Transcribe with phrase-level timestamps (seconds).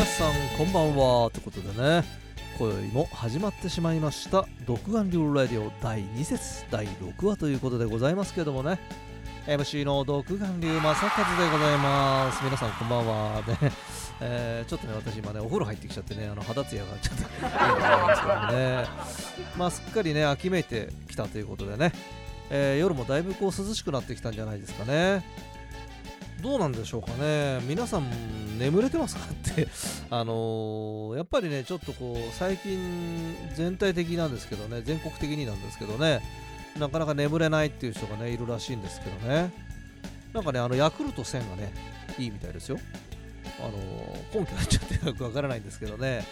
[0.00, 2.02] 皆さんこんばんはということでね
[2.58, 8.80] 今宵も始まってしまいました独眼流ラディオ第2節第6話ということでございますけどもね。
[9.46, 12.42] MC の独眼流正和でございます。
[12.42, 13.72] 皆さんこんばんはね、
[14.22, 18.86] えー、ちょっとね私今ねお風呂入ってきちゃってねあの肌ツヤがちょっといいんですけどもね。
[19.58, 21.92] まあすっかりね秋めいてきたということでね、
[22.48, 25.22] えー、夜もだいぶこう涼しくなってきたんじゃないですかね。
[26.40, 27.60] どうなんでしょうかね。
[27.62, 29.22] 皆さん眠れてますか？
[29.24, 29.68] って。
[30.10, 34.82] あのー、やっぱりねちょっとこう最近全体的なんですけどね。
[34.82, 36.20] 全国的になんですけどね。
[36.78, 39.52] なかなか眠れないっていう人がねいるらしいんですけどね。
[40.32, 41.72] なんかねあのヤクルト1000がね
[42.18, 42.78] いいみたいですよ。
[43.58, 46.24] あのー、根拠はちょっとよくわからないんですけどね。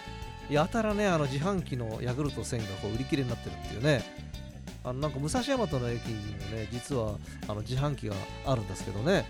[0.48, 4.02] やたらねあの自販機のヤクルト1000がこう売り切れになってるっていうね。
[4.84, 8.14] あのなんか武蔵大和の駅にもね実はあの自販機が
[8.46, 9.26] あるんですけどね。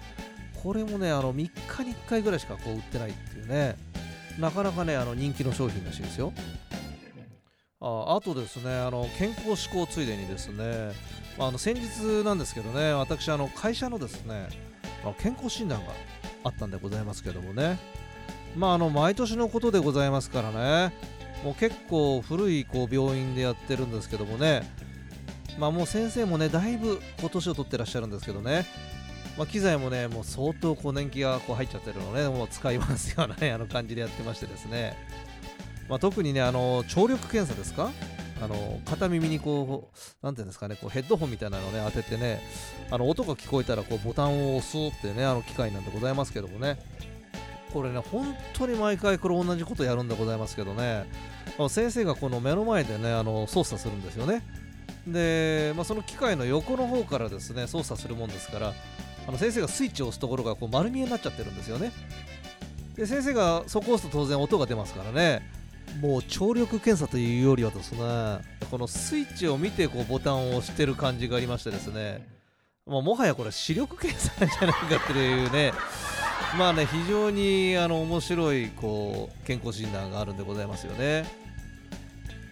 [0.62, 3.76] これもねあの3日に1回ぐらいしかこう売ってないっていうね。
[4.38, 6.32] なかなかねあの人気の商品らしいですよ。
[7.80, 10.92] ああとですねあの健康志向ついでにですね、
[11.38, 14.48] あ、の先日なんですけどね私あの会社のですね
[15.18, 15.92] 健康診断が
[16.44, 17.78] あったんでございますけどもね。
[18.56, 20.94] まああの毎年のことでございますからね
[21.44, 24.62] もう結構古いこう病院でやってるんですけどもね。
[25.58, 28.66] まあもう先生もねだいぶ今年を取ってらっしゃるんですけどね。
[29.38, 34.96] まあ、機材もね、もう相当こう年季がこう入っちゃってるのね、もう使いますような、ね、あの感じでやってましてですね、
[35.88, 37.90] まあ、特にね、あの聴力検査ですか？
[38.40, 42.40] あの片耳にこう、なんていうんですかね、こうヘッドホンみたいなのをね、当ててね、
[42.90, 46.78] あの音が聞こえたらこうボタンを押すってね、あの機械なんでございますけどもね、
[47.72, 51.08] これね、本当に毎回これ同じことやるんでございますけどね、
[51.68, 54.42] 先生がこの目の前でね、あの操作するんですよね。
[55.06, 58.74] で、まあ、その機械の横の方からですね、操作するもんですから、
[59.28, 61.92] あの先生がスイッチを押すところがこう丸見えになっちゃってるんですよね。
[62.96, 65.42] で先生がそこを押すと当然音が出ますからね。
[66.00, 67.98] もう聴力検査というよりはですね
[68.70, 72.26] このスイッチを見てこうボタンを押してる感じがありましてですね。
[72.86, 75.74] もうもはやこれ視力検査じゃないかっていうね。
[76.58, 81.26] まあね非常にあの面白いこう健康診断があるんでございますよね。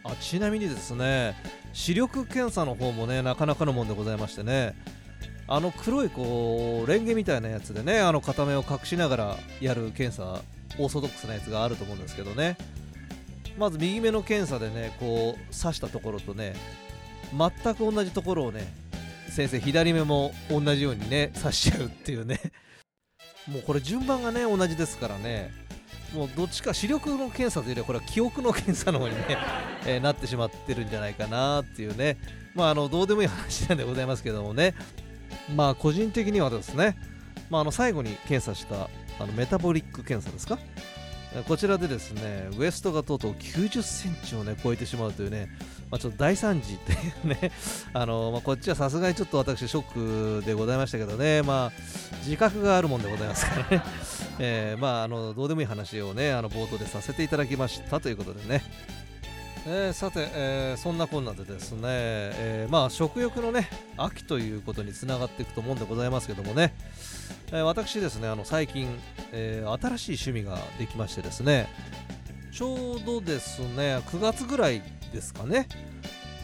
[0.04, 1.34] あちなみにですね
[1.72, 4.74] 視力検査の方もねなかなかのもんでございましてね。
[5.48, 10.40] あの黒いこうレンゲみたいなやつでねあの片目を隠しながらやる検査
[10.78, 12.56] オーソドックスなやつがあると思うんですけどね。
[13.58, 16.54] まず右目の検査でねこう刺したところとね
[17.32, 18.70] 全く同じところをね
[19.30, 22.40] 先生左目も同じようにね刺しちゃうっていうね。
[23.48, 25.52] もうこれ順番がね同じですからね。
[26.12, 29.36] もうどっちか視力の検査というよりはこれは記憶の検査の方にね、
[29.86, 32.16] えー、なってしまってるんじゃないかなっていうね。
[32.54, 34.74] まああのどうでもいい話なんでございますけどもね。
[35.54, 36.96] まあ個人的にはですね、
[37.50, 40.58] まあ、あの最後に検査したあのメタボリック検査ですか？
[41.48, 45.48] こちらでですねウエストがとうとう90センチをね超えてしまうというね、
[45.90, 47.50] まあ、ちょっと大惨事っていうね
[47.92, 51.72] あの、まあ、こっちはさすがにちょっと私ショックでございましたけどねまあ
[52.24, 53.84] 自覚があるもんでございますからね、
[54.38, 58.62] えー、まああのどうでもいい話をねあの冒頭でさせていただきましたということでね。
[59.68, 66.72] えー、さて、えー、そんなこんなでですね、えー、まあ食欲のね秋ということにつながっていくと思うんでございますけどもね、
[67.52, 68.88] え私ですねあの最近、
[69.32, 71.68] え新しい趣味ができましてですね。
[72.52, 74.82] ちょうどですね9月ぐらい
[75.12, 75.66] ですかね。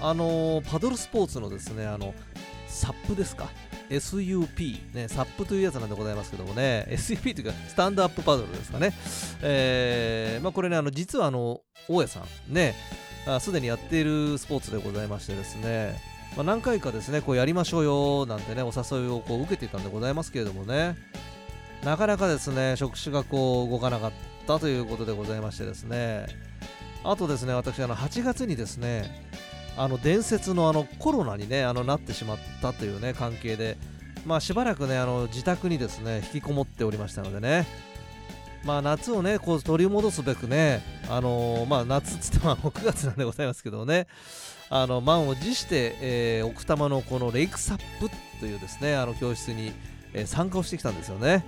[0.00, 2.14] あのパドルスポーツのですねあの
[2.66, 3.48] サップですか。
[3.88, 8.94] SUP、ね、サップというやつなんでございますけどもね、SUP というか、スタンドアップパドルですかね。
[9.42, 12.74] えー、まあ、これね、あの実はあの、大家さん、ね、
[13.40, 16.00] すでにやっているスポーツでございましてですね、
[16.36, 20.96] まあ、何回かですねこうやりましょうよなんてねお誘いをこう受けていたんでございますけれどもね。
[21.84, 24.12] なかなかですね触手がこう動かなかっ
[24.46, 26.26] たということでございましてですね。
[27.04, 29.26] あとですね私あの8月にですね
[29.76, 33.76] あの伝説のあのコロナにねあのなってしまったというね関係で
[34.24, 37.66] まあしばらくねあの自宅にですね引きこもっておりましたのでね。
[38.64, 44.06] まあ、夏をねこう取り戻すべくね、あのー、まあ、夏っつっても 9月なんでございますけどね
[44.70, 48.08] あの満を持して、えー、奥多摩のこのレイクサップ
[48.40, 49.72] というですねあの教室に、
[50.14, 51.44] えー、参加をしてきたんですよね、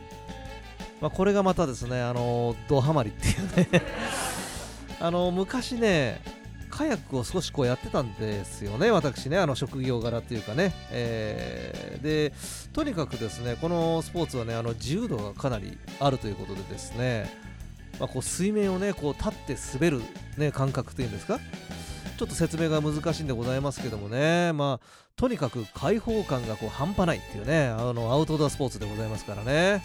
[1.01, 3.83] まあ、これがまたですねあのドハマりっていうね。
[5.01, 6.21] あの昔ね
[6.77, 12.33] カヤックを少しこうやってたんですよね、私ね、あの職業柄っていうかね、えー、で、
[12.73, 17.31] とにかくですね、このスポーツはね、あの自由度がかなりあるということでですね、
[18.01, 20.03] まあ、こう水面をね、こう立って滑る、
[20.37, 21.39] ね、感覚というんですか、
[22.19, 29.81] ちょっと説明が難しいんでございますけどもね、まあ、とにかく開放感がこう半端ないっていうね、あのアウトドアスポーツでございますからね。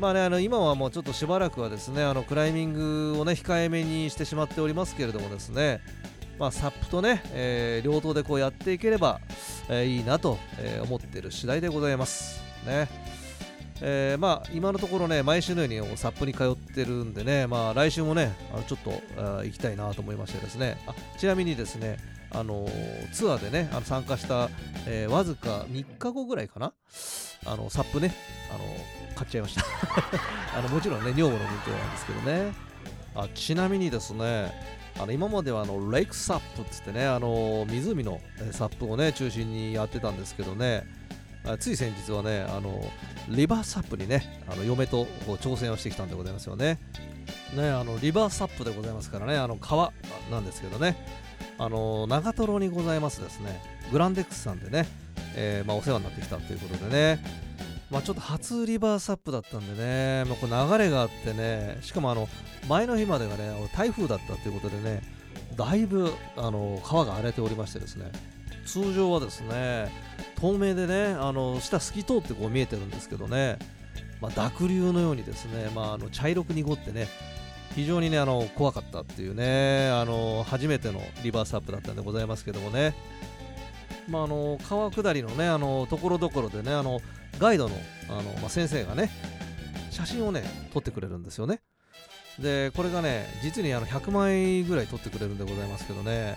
[0.00, 5.82] まあね、あの今はもうちょっとしばらくはですねあのクライミングをね控えめにしてしまっておりますけれどもですね、
[6.38, 9.20] まあ、サップとね、えー、両党でこうやっていければ、
[9.68, 12.88] えー、いいなと、え、思っている次第でございますね。
[13.82, 21.98] えー、まあ今のところね毎週のようにサップに通ってるんでね、まあ、来週もねあのちょっとあ行きたいなと思いましてですねあちなみにですね
[22.30, 22.66] あの
[23.12, 24.48] ツアーでねあの参加した、
[24.86, 26.72] えー、わずか3日後ぐらいかな？
[27.46, 28.14] あのサップね
[28.50, 28.64] あの
[29.20, 29.64] 買っちゃいました。
[30.58, 32.52] あのもちろんね女房の分享なんですけどね。
[33.14, 34.50] あちなみにですね
[34.98, 38.20] あの今まではあのレイクサップっつってねあの湖の
[38.52, 40.84] サップをね中心にやってたんですけどね。
[41.58, 42.82] つい先日はねあの
[43.28, 46.78] リバーサップにねあの嫁と挑戦をしてきたんでございますよね。
[47.54, 49.92] ねあのリバーサップでございますからねあの川
[50.30, 50.96] なんですけどね。
[51.58, 53.60] あの長瀞にございますですね。
[53.92, 54.86] グランデックスさんでね、
[55.34, 57.50] えー、まあ、お世話になってきたということでね。
[57.90, 62.28] まあ、ちょっと初リバーサップだったんでね、まあ、これ流れがあってね、しかもあの
[62.68, 65.02] 前の日までがね、台風だったということでね、
[65.56, 68.12] だいぶあの川が荒れておりましてですね、
[68.64, 69.90] 通常はですね、
[70.40, 73.58] 透明でね、あの下透き通ってこう見えてるんですけどね、
[74.20, 77.08] まあ、濁流のようにですね、まあ、あの茶色く濁ってね、
[77.74, 82.94] 非常にねあの怖かったっていうねあの初めてのリバースアップだったんでございますけどもね、
[84.08, 87.00] まあ、あの川下りのねあのところどころでねあの
[87.40, 87.74] ガイドの
[88.08, 89.10] あの、まあ、先生がね
[89.90, 91.60] 写真をね撮ってくれるんですよね。
[92.38, 96.36] でこれがね実にあの100枚ぐらい撮ってくれるんでございますけどね、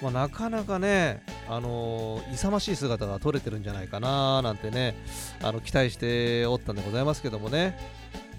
[0.00, 4.94] まあ、なかなかねあの勇ましい姿が撮れてるんじゃないかななんてね
[5.42, 7.76] あの期待しておったんでございますけどもね。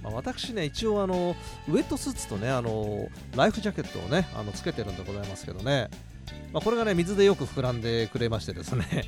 [0.03, 1.33] まあ、私ね、一応あの、
[1.69, 5.89] ウェットスーツとね、あのライフジャケットをね、あのつけてるんでございますけどね、
[6.51, 9.05] まあ、これがね、水でよく膨らんでくれましてですね、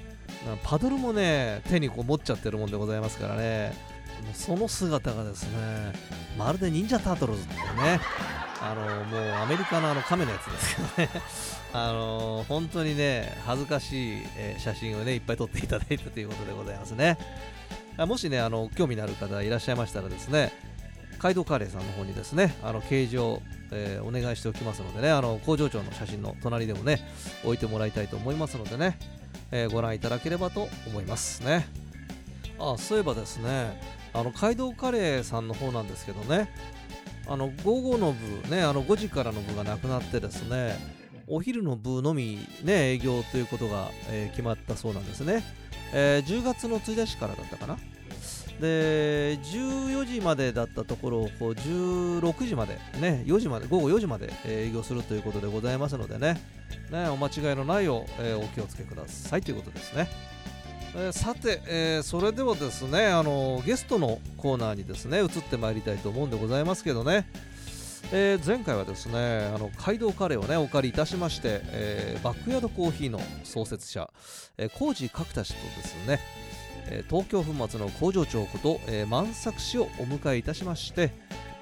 [0.64, 3.74] パドルもね手にこう持っちゃってるもんでございますからね。
[4.34, 5.94] その姿がですね
[6.38, 8.00] まるで忍者タートルズってね。
[8.62, 11.22] あのもうアメリカのあの亀のやつですけどね。
[11.74, 14.26] あの本当にね恥ずかしい、
[14.58, 17.18] 写真をねいっぱい撮っていただいたということでございますね。
[17.98, 20.52] もしねあの興味のある方いらっしゃいましたらですね
[21.20, 27.00] 街道カレーさんの方にですねあの形状、えー、お願いしておきますのでねあの工場長の写真の隣でもね
[27.44, 28.98] 置いてもらいたいと思いますのでね。
[29.52, 31.68] えー、ご覧いただければと思いますね。
[32.60, 33.80] あそういえばですね
[34.14, 36.50] あの街道カレーさんの方なんですけどね
[37.28, 40.78] あの午後の部ねあの5時からの部がなくなってですね
[41.28, 45.44] お昼の部のみね営業ということが、えー、決まったそうなんですね、
[45.92, 47.78] えー、10月の1日からだったかな
[48.60, 56.42] で14時までだったところをこう16時までね4時まで午後4時まで営業するということでございますのでね。
[56.92, 59.42] ねお間違いのないよう、えー、お気をつけください。
[59.42, 60.08] ということですね、
[60.96, 67.28] えー、さて、えー、それではですねあのゲストのコーナーにですね移ってまいりたいと思うんでございますけどね。
[68.12, 74.12] え、前回はですねあの街道カレーをねお借りいたしまして、え、バックヤードコーヒーの創設者、
[74.58, 76.20] えー、コージ角田氏とですね
[77.10, 81.12] 東京粉末の工場長こと、え万作氏をお迎えいたしまして、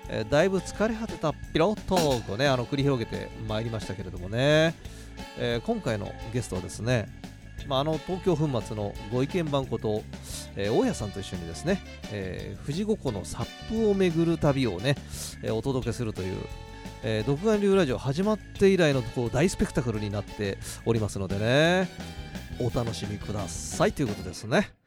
[0.09, 4.75] えだいぶ疲れ果てたピロットーをねあの繰り広げてまいりましたけれどもね、
[5.37, 7.07] え今回のゲストはですね
[7.67, 10.03] まあ、あの東京粉末のご意見番こと、
[10.55, 11.81] えー、大家さんと一緒にですね、
[12.11, 14.95] えー、富士五湖のサップを巡る旅をね、
[15.41, 16.37] えー、お届けするという、
[17.03, 21.89] えー、独眼流ラジオ始まって以来のこう大スペクタクルになっておりますのでね
[22.59, 24.82] お楽しみくださいということですね。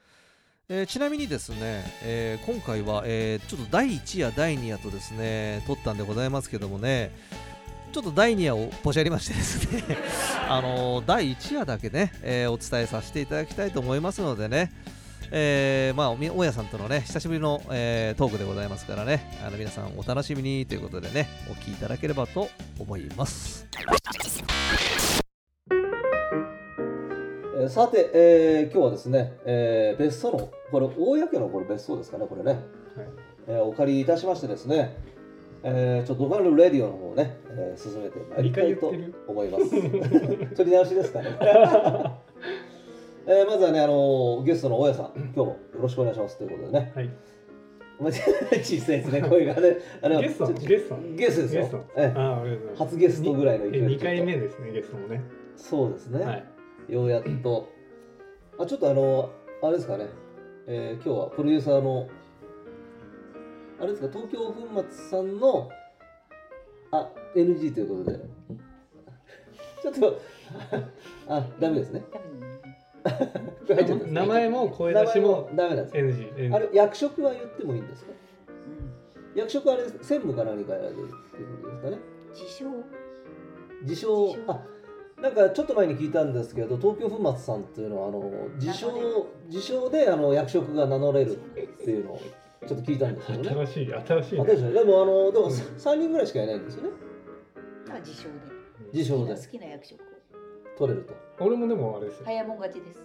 [0.69, 7.13] えー、ちなみにですね、えー、今回は、えー、ちょっと第1夜、第2夜とですね、撮ったんでございますけどもね、
[7.93, 9.97] ちょっと第2夜をポシャりましてですね
[10.51, 14.73] あの第1夜だけね、えお伝えさせていただきたいと思いますのでね、
[15.31, 23.69] えまあ、大家さんとのね、久しぶりの、えトークでございますからね、あの皆さんお楽しみにということでね、お聞きいただければと思います。
[27.69, 32.61] さて、えー、今日はですね、えー、別荘の、これ、大家家のこれ別荘ですかね、これね、はい
[33.49, 34.97] えー、お借りいたしましてですね、
[35.63, 38.93] えー、ちょっとドカルレディオの方をね、えー、進めてまいりたいと
[39.27, 39.71] 思います。
[40.55, 41.37] 取り直しですかね。
[43.29, 46.93] えー、まずはね、あのー、ゲストの大家さん、今日もよろしくお願いしますということでね。
[46.95, 47.11] はい。
[47.99, 49.79] 小さいですね、声がね。
[50.03, 51.85] あのゲストゲストゲストですよ。
[51.97, 52.13] え
[52.77, 53.87] 初ゲストぐらいの勢いで。
[53.89, 55.23] 2回目ですね、ゲストもね。
[55.57, 56.25] そうですね。
[56.25, 56.45] はい
[56.89, 57.69] ようやっと、
[58.59, 59.31] あちょっとあの
[59.63, 60.07] あれですかね、
[60.69, 62.09] えー、今日はプロデューサーの
[63.79, 65.71] あれですか東京粉末さんの
[66.91, 68.21] あ NG ということで。
[69.83, 70.21] ちょっと
[71.29, 72.03] あダメですね。
[74.11, 75.97] 名前も声出しもダメなんです。
[75.97, 78.13] NG, あれ役職は言ってもいいんですか？
[79.37, 81.99] 役職はあれ専務か何かやられてるっていうことですかね。
[82.33, 82.65] 自称。
[83.83, 84.27] 自称。
[84.33, 84.53] 自称。
[84.53, 84.65] あ
[85.21, 91.39] なんかちょっと前に聞いたんですけど東京粉末さんっていうのはあの自称自称であの役職が名乗れるっ
[91.85, 92.21] ていうのを
[92.67, 93.49] ちょっと聞いたんですけどね。
[93.49, 94.41] 新しい新しい、ね。
[94.43, 96.91] あ確かにでもあのでもうん3人ぐらいしかいないんですよね。
[97.91, 98.35] あ自称で。
[98.93, 99.35] 自称で。
[99.35, 100.05] 好きな役職を。
[100.77, 102.25] 取れると俺もでもあれですよ。
[102.27, 103.01] 早もん勝ちです。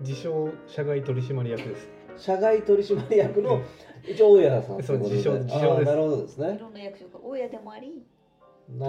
[0.00, 1.88] 自称社外取締役です。
[2.16, 3.62] 社外取締役の
[4.02, 4.88] 一応大家さんってことで。
[4.88, 5.86] そう自称自称です。
[5.86, 8.02] なるほどですいねろんな役職大家でもあり
[8.68, 8.86] な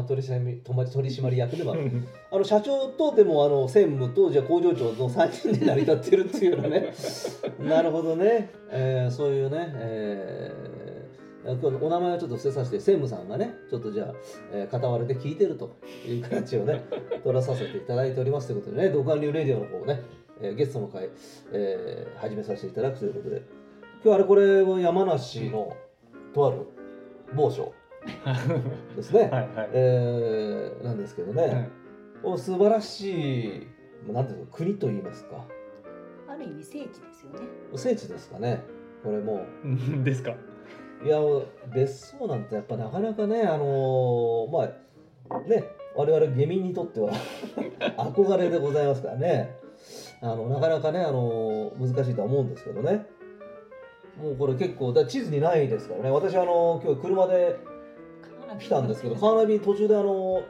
[0.00, 1.76] あ取締取取締役でも
[2.32, 6.94] あの社長とでもあの専務とじゃあ工場長の3人で成り立ってるっていうようなね。
[7.60, 10.78] なるほどね、えーそういうね、えー
[11.44, 14.14] 今日のお名前はちょっと伏せさせて専務さんがねちょっとじゃあ、
[14.52, 16.84] えー片割れで聞いてるという形をね
[17.24, 20.02] 取らさせていただいておりますということでね「独眼流レディオ」の方をね、
[20.42, 21.08] えーゲストの会、
[21.52, 23.42] えー始めさせていただくということで。
[24.04, 25.76] 今日あれこれは山梨の
[26.32, 26.58] とある
[27.34, 27.72] 某所
[28.96, 31.70] ですね、 はいはい、えーなんですけどね、はい
[32.22, 33.68] お素晴らし
[34.08, 35.44] い、なんていうの、国といいますか、
[36.26, 37.38] ある意味聖地ですよね。
[37.76, 38.64] 聖地ですかね、
[39.04, 39.68] これもう。
[39.68, 40.34] ん ですか。
[41.04, 41.06] う。
[41.06, 41.18] いや、
[41.72, 44.68] 別荘なんてやっぱなかなかね、あのーま
[45.30, 45.64] あ、ね、
[45.94, 47.12] 我々下民にとっては
[47.96, 49.56] 憧れでございますからね、
[50.20, 53.06] あのなかなかね、あのー難しいとは思うんですけどね。
[54.20, 57.56] もうこれ結構、だ地図にないですからね、私、あの今日車で
[58.58, 60.42] 来たんですけど、カーナビ途中で、あの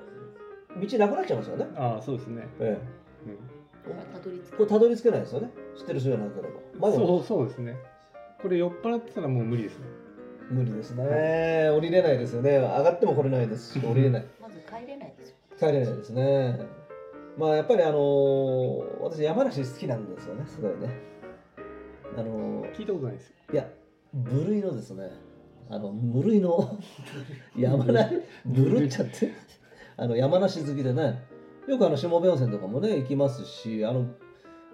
[0.80, 1.66] 道なくなっちゃいますよね。
[1.76, 2.78] ああそうですね、え
[3.26, 5.50] うんえたどり着これたどり着けないですよね。
[5.76, 6.48] 知ってる人じゃなけれ
[6.78, 6.92] ば。
[6.92, 7.76] そうそうですね
[8.40, 9.86] これ酔っ払ってたらもう無理ですね
[10.50, 11.70] 無理ですね。
[11.70, 12.56] 降りれないですよね。
[12.56, 14.26] 上がっても来れないですし、 降りれない。
[14.40, 16.60] まず帰れないですよ帰れないですね。
[17.36, 20.44] まあやっぱりあのー私山梨好きなんですよね。
[20.46, 20.88] すごいね。
[22.16, 23.68] あのー聞いたことないですよいや
[24.14, 25.10] 部類のですね。
[25.70, 26.78] あの無類の
[27.56, 28.14] 山梨
[28.46, 29.32] ブルっちゃって
[29.96, 31.22] あの山梨好きでね
[31.66, 34.06] よくあの下部温泉とかもね行きますしあの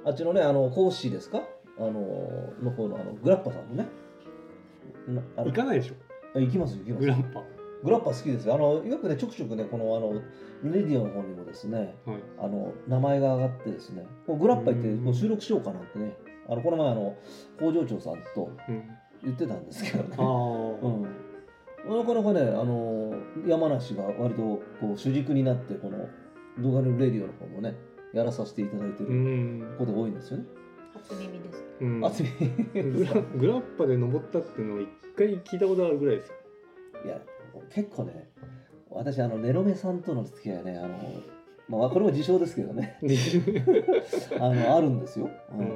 [0.04, 1.42] あっちのねあの甲子ですか？
[1.78, 1.92] あの
[2.62, 3.86] の方のあのグラッパさんもね。
[5.08, 5.94] なあの行かないでしょ？
[6.36, 7.00] あ行きます行きます。
[7.00, 7.42] グランパ。
[7.82, 8.54] グラッパ好きですよ。
[8.54, 10.12] あのよくねちょくちょくねこのあの
[10.62, 12.18] レディオの方にもですねはい。
[12.38, 16.16] あの名前が上がってですねこうグラッパ行ってうんこう収録しようかなってね
[16.48, 17.16] あのこの前あの
[17.58, 18.82] 工場長さんとうん
[19.24, 20.16] 言ってたんですけどね。
[21.86, 23.14] なかなかねあの
[23.46, 24.42] 山梨が割と
[24.80, 26.08] こう主軸になってこの
[26.62, 27.74] 動画のレディオの方もね
[28.14, 30.44] やらさせていただいてうるん、ことが多いんですよね。
[30.94, 31.64] 初耳です。
[31.80, 32.28] うん、あつみ
[32.92, 36.34] グラグラッパで登ったっていうのを一回聞いたことあるぐらいですよ。
[37.04, 37.20] いや
[37.70, 38.30] 結構ね
[38.88, 40.98] 私あのネロメさんとの付き合いはねあの、
[41.68, 42.98] まあ、これも自称ですけどね。
[44.40, 45.28] あのあるんですよ。
[45.52, 45.68] ううんん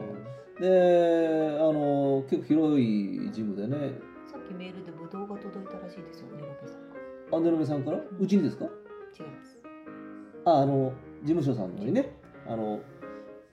[0.60, 3.92] であの結構広いジムでね。
[4.30, 6.96] さっきメールでブドウが届いたらしいですよねさんか
[7.30, 7.98] らあネロメさんから？
[8.18, 8.64] うちにですか？
[8.64, 8.70] 違い
[9.26, 9.58] ます。
[10.44, 12.12] ああの事務所さんのにね。
[12.46, 12.80] あの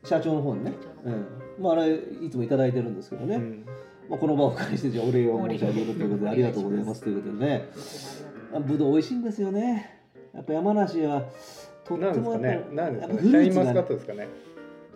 [0.04, 0.72] 社長の方にね。
[0.72, 1.24] 社長の方え
[1.60, 1.62] え。
[1.62, 3.66] まあ、あれいつもいただいてるんですけどね、うん。
[4.10, 7.02] まあ、この場を介してじゃあお礼を申し上げるということでありがとうございます。
[7.02, 7.70] ということでね
[8.68, 10.02] ぶどう美味しいんですよね。
[10.34, 11.24] やっぱ山梨は
[11.86, 12.48] とってもやっぱかね？
[12.48, 13.84] ねシャインマスカルーツがね。
[13.84, 14.28] ットですかね？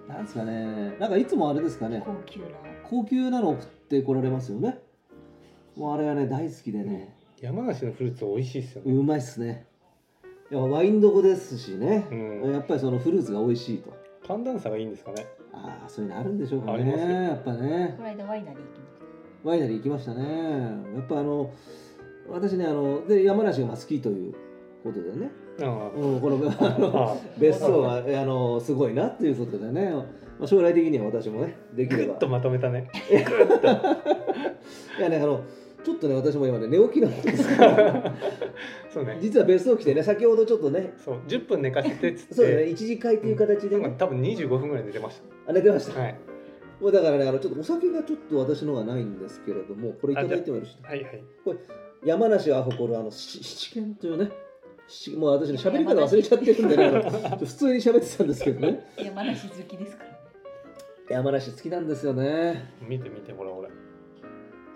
[0.09, 0.95] なんですかね。
[0.99, 2.01] なんかいつもあれですかね。
[2.03, 2.47] 高級な。
[2.83, 4.79] 高級なのを送ってこられますよね。
[5.75, 8.91] もうあれはね大好きでね、山梨のフルーツ美味しいですよね。
[8.91, 9.67] うまいっすね。
[10.49, 12.51] やっぱワインどこですしね、うん。
[12.51, 13.95] やっぱりそのフルーツが美味しいと。
[14.25, 15.27] 寒暖差がいいんですかね。
[15.53, 17.07] ああそういうのあるんでしょうかありますよ。
[17.07, 17.93] ねやっぱね。
[17.95, 18.99] この間ワイナリー行きまし
[19.43, 20.23] ワイナリー行きましたね。
[20.95, 21.53] やっぱあの
[22.27, 24.33] 私ねあので山梨がまあ好きという
[24.91, 25.31] ことでね、
[25.61, 30.05] あうん、このあのあ別荘はあのすごいなっていうことでね、ま
[30.45, 32.05] あ、将来的には私もねできれば。
[32.07, 32.89] ぐっとまとめたね。
[34.99, 35.43] いやねあの
[35.83, 38.13] ちょっとね私も今ね寝起きなんですから
[38.93, 39.17] そうね。
[39.21, 42.33] 実は別荘来てね先ほどちょっとねそう10分寝かせてっつって。
[42.35, 43.91] そうだね一次会っていう形でね、なん。
[43.93, 45.93] か多分25分ぐらい寝てましあ寝てました。
[45.93, 46.15] た、はい。
[46.81, 50.89] もうだからねあのちょっとお酒がちょっと私のがないんですけれどもこれいただいてもよろしいですか？
[50.89, 51.23] はいはい。
[52.05, 54.31] 山梨が誇るあのし七軒というね
[54.89, 56.85] 七 もう私ね喋り方忘れちゃってるんでね。
[56.87, 58.87] あのちょっと普通に喋ってたんですけどね。
[58.97, 60.03] た山梨好きですか？
[60.03, 60.15] らね
[61.09, 62.73] 山梨好きなんですよね。
[62.81, 63.69] 見て見てほらほら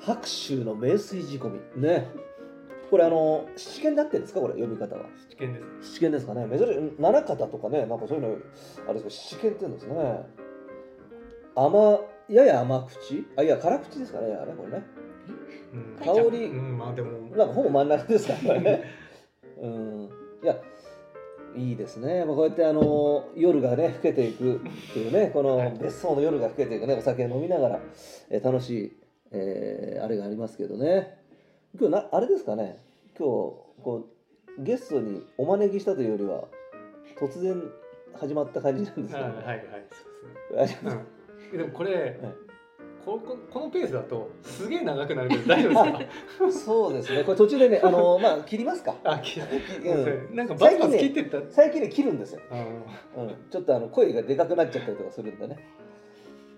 [0.01, 1.81] 白州の名水仕込み。
[1.81, 2.07] ね。
[2.91, 4.39] これあの七軒だってんですか？
[4.41, 5.05] これ読み方は。
[5.29, 5.93] 七軒です。
[5.93, 6.47] 七軒ですかね。
[6.57, 6.93] 珍しい。
[6.99, 8.37] 七方とかねなんかそういうの
[8.87, 10.25] あれですけど七軒って言うんですね。
[11.55, 13.25] 甘やや甘口？
[13.35, 14.85] あいや辛口ですかねあれこれね。
[15.73, 16.29] うん。
[16.29, 17.11] 香りうんまあでも。
[17.35, 18.83] なんかほぼ真ん中ですからね。
[19.63, 20.09] うん。
[20.43, 20.57] いや、
[21.55, 22.25] いいですね。
[22.25, 24.59] まあ、こうやってあの夜がね、更けていくっ
[24.93, 25.77] ていうね、 このはい。
[25.79, 27.79] 別荘の夜が更けていくね、お酒飲みながら、
[28.29, 28.97] えー楽しい、
[29.31, 31.17] えーあれがありますけどね。
[31.79, 32.77] 今日なあれですかね。
[33.17, 33.29] 今日
[33.83, 34.07] こ
[34.57, 36.47] うゲストにお招きしたというよりは
[37.17, 37.63] 突然
[38.13, 39.65] 始まった感じなんですか、はいはいはい。
[40.49, 40.91] そうですね。
[41.51, 41.57] うん。
[41.57, 42.19] でもこれ、
[43.05, 46.05] こここのペースだとすげえ長くなるけど大丈夫です
[46.39, 46.51] か？
[46.65, 47.23] そうですね。
[47.23, 48.95] これ途中でねあのまあ切りますか？
[49.03, 49.43] あきう
[50.31, 50.35] ん。
[50.35, 52.55] なんかバツバツ切ってった、最近ね切るんですよ、あ
[53.17, 55.57] うん、ちょっとあの声がでかくなっちゃったりとかするんでね。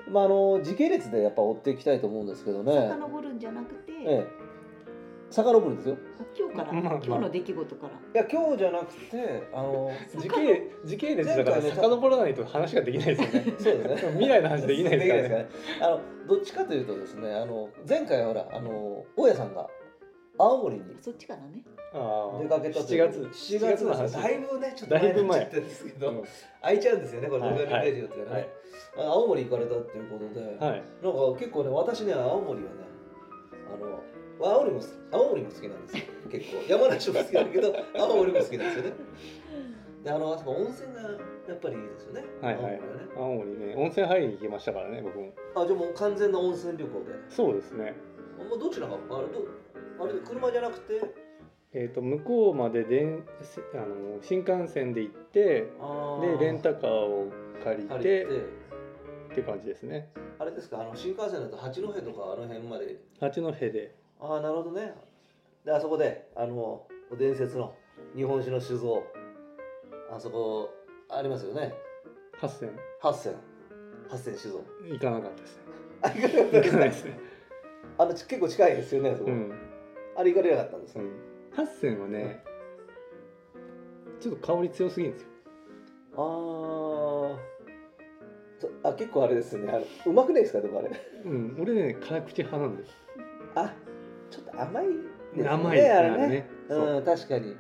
[0.10, 2.90] まああの時系列でやっぱ追っていきたいと思うんですけどね。
[2.90, 4.45] 遡るんじゃなくて、ええ
[5.30, 5.98] 遡るんですよ。
[6.38, 6.94] 今日から、まあまあ。
[7.04, 8.22] 今日の出来事から。
[8.22, 13.54] いや今日じゃなくてあの 時系時系列だから遡らないと話ができないですよね。
[13.58, 14.12] そうですね。
[14.14, 15.28] 未来の話できないですからね。
[15.28, 15.96] できないですからね。
[15.96, 19.70] あのどっちかというとですねあの前回はほらあの大家さんが
[20.38, 21.64] 青森にそっちからね。
[21.96, 24.14] 出かけたと7月7 7月の月の話。
[24.14, 26.24] だいぶねちょっとだいぶ前になっちゃってるんですけど、うん。
[26.62, 28.50] 空いちゃうんですよねこれはいローガルレディオっていうのはね、
[28.98, 30.84] あ青森行かれたっていうことで、はい。
[31.02, 32.76] なんか結構ね私ね青森はね
[33.74, 34.00] あの
[34.42, 36.04] 青森も青森も好きなんですよ。
[36.30, 36.64] 結構。
[36.68, 38.94] 山梨も好きだけど 青森も好きなんですよね。
[40.04, 42.24] であの温泉がやっぱりいいですよね。
[42.42, 42.82] はいはい。
[42.82, 43.08] 青森はね。
[43.16, 43.76] 青森ね。
[43.78, 45.34] 温泉入りに行きましたからね僕も。
[45.56, 47.06] あじゃあもう完全な温泉旅行で。
[47.30, 47.94] そうですね。
[48.50, 48.94] もうどちらが？
[48.96, 49.48] あれど
[50.00, 51.02] あれ車じゃなくて？
[51.74, 55.68] えー、と向こうまで電せあの新幹線で行ってで
[56.40, 57.32] レンタカーを
[57.64, 58.66] 借り借てりて。
[59.34, 60.10] って感じですね。
[60.40, 60.80] あれですか？
[60.82, 62.96] あの新幹線だと八戸とかあの辺まで。
[63.20, 63.96] 八戸で
[64.28, 64.94] ああなるほどね。
[65.64, 67.76] であそこであの伝説の
[68.16, 69.04] 日本酒の酒造。
[70.12, 70.70] あそこ
[71.10, 71.74] ありますよね。
[72.40, 73.34] 八千八千
[74.10, 74.64] 八千酒造。
[74.88, 75.64] 行かなかったですね。
[76.02, 76.72] あ行かなかった行ですね。
[76.72, 77.20] かないですね。
[77.98, 79.54] あのち結構近いですよねあそこ、うん、
[80.18, 81.12] あれ行かれなかったんですか、うん、
[81.56, 82.44] 八千はね
[84.20, 85.30] ちょっと香り強すぎるんですよ。
[88.84, 89.70] ああ結構あれですね。
[89.72, 90.62] あのうまくないですか？
[90.62, 90.92] でもあれ。
[91.26, 91.58] うん。
[91.60, 92.92] 俺ね辛口派なんです。
[93.56, 93.74] あ
[94.58, 94.94] 甘いで
[95.34, 96.28] すね甘いですねあれね。
[96.28, 97.56] ねそううん確かに。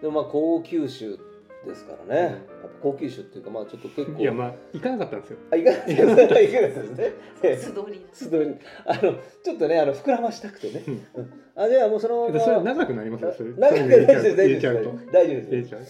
[0.00, 1.18] でもまあ高級酒
[1.66, 4.20] ですからね、やっぱ高級酒っていうかまあちょっと結構。
[4.20, 5.38] いやまあ行かなかったんですよ。
[5.52, 6.12] あいかないですね。
[6.24, 7.12] いかないですね。
[7.42, 8.06] ええ素通り。
[8.12, 8.54] 素通り。
[8.84, 9.00] あの
[9.44, 10.94] ちょっとねあの膨らましたくてね、うん。
[10.94, 11.32] うん。
[11.54, 12.32] あじゃあもうそのまま。
[12.32, 13.50] でそれ長くなりますよそれ。
[13.52, 15.12] 長くそれ大丈夫です入れちゃうと大丈夫です。
[15.12, 15.48] 大丈夫です。
[15.50, 15.82] 入れちゃう。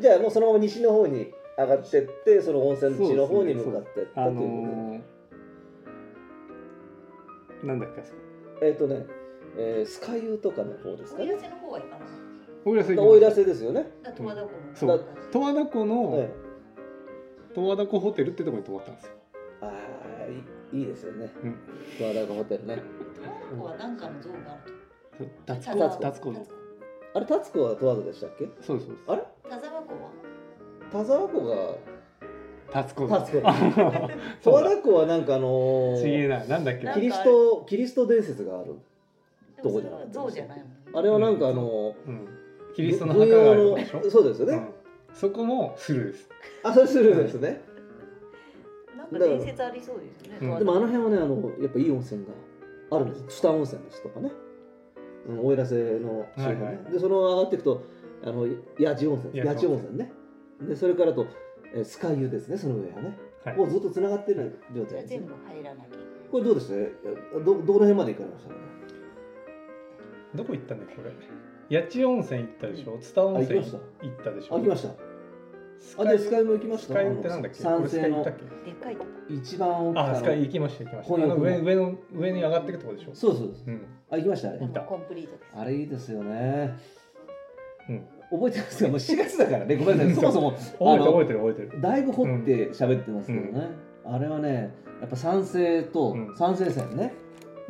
[0.00, 8.02] じゃあもうそのまま西の方に上がってってその温泉地の方に向かっていったあということでのー、なんだっけ
[8.66, 9.06] えっ、とね、
[9.56, 11.22] えー、スカユとかの方ですか？
[11.22, 12.04] ねおやせの方は行かな。
[12.04, 12.14] かっ
[12.64, 13.90] 大浦瀬ですよね。
[14.16, 14.50] 十和田湖も。
[14.74, 15.04] そう。
[15.32, 16.30] 十和田湖のえ
[17.54, 19.12] 十和田湖ホテルってところに泊まったんですよ。
[19.62, 20.26] えああ
[20.74, 21.30] いいいいですよね。
[21.42, 21.56] うん。
[21.98, 22.82] 十和田湖ホテルね。
[23.14, 24.72] 十和田湖は何かの像がある
[25.18, 25.24] と。
[25.24, 26.46] コタツコタツコの
[27.14, 28.48] あれ達子は十和田でしたっけ？
[28.62, 29.08] そうですそうです。
[29.08, 29.22] あれ？
[29.50, 30.10] 田沢湖は？
[30.90, 31.74] 田沢湖が
[32.70, 36.84] タツコタツコ十和田湖はなんかあのちげえー、ななんだっけ？
[36.86, 38.76] なキリストキリスト伝説がある
[39.62, 40.98] でもそれは像じゃないもん。
[40.98, 42.28] あれはなんかあのうん。
[42.74, 44.00] キリストの軍墓がある用でしょ？
[44.00, 44.68] のそうですよね、うん。
[45.14, 46.28] そこもスルーです。
[46.62, 47.60] あそれするんですね。
[48.96, 50.58] なんか伝説ありそうですよね。
[50.58, 52.32] でもあの辺はねあのやっぱいい温泉が
[52.96, 53.36] あるんです。
[53.40, 54.32] 下温泉ですとかね、
[55.28, 56.92] うん、奥入瀬の周辺ね、はいはい。
[56.92, 57.84] でその上がっていくと
[58.24, 58.46] あの
[58.78, 59.46] 八千温泉。
[59.46, 59.98] 八千温泉。
[59.98, 60.12] ね。
[60.62, 61.26] でそれからと、
[61.74, 63.56] えースカイユですねその上はね、はい。
[63.56, 65.18] もうずっとつながってる状態です、ね。
[65.18, 65.88] 全、部入らなきゃ。
[66.30, 66.88] これどうでしたね
[67.44, 68.60] どどの辺まで行かれましたかね？
[70.34, 70.92] どこ行ったんだこ
[71.70, 71.80] れ？
[71.80, 72.98] 八千温泉行ったでしょ？
[73.00, 74.54] 津田温泉あ行きま行ったでしょ？
[74.54, 74.88] あ行きました。
[75.78, 76.86] スあでスカイも行きました。
[76.88, 77.66] スカイってなんだっけ？
[77.66, 77.76] あの。
[77.78, 78.42] これスカイ行ったっけ？
[78.44, 79.06] でっかいとこ。
[79.28, 81.14] 一番大きなあスカイ行きました行きました。
[81.34, 83.10] 上上の上に上がっていくとこでしょ？
[83.14, 83.80] そうそうですうん。
[84.10, 84.58] あ行きましたあれ。
[84.60, 84.80] 行った。
[84.82, 85.50] コンプリートです。
[85.56, 86.76] あれいいですよね。
[87.88, 88.06] うん。
[88.30, 88.88] 覚えてますか？
[88.88, 89.76] もう4月だからね。
[89.76, 90.14] ごめんなさい。
[90.14, 90.62] そもそも覚
[90.94, 91.80] えてる覚えてる覚えてる。
[91.82, 93.68] だいぶ掘って喋ってますけどね、
[94.04, 96.36] あれはねやっぱ酸性とうん。
[96.36, 97.12] 酸性線ね、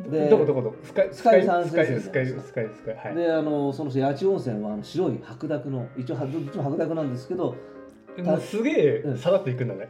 [0.01, 0.77] でどこどこどこ？
[0.83, 3.15] スカイスカイ山スカイスカイスカイスカイはい。
[3.15, 7.55] であのその八千温泉はあの白い白濁の一応はどっちも白濁なんですけど
[8.17, 9.17] もうすげえうん。
[9.17, 9.89] さらっと行くんだね。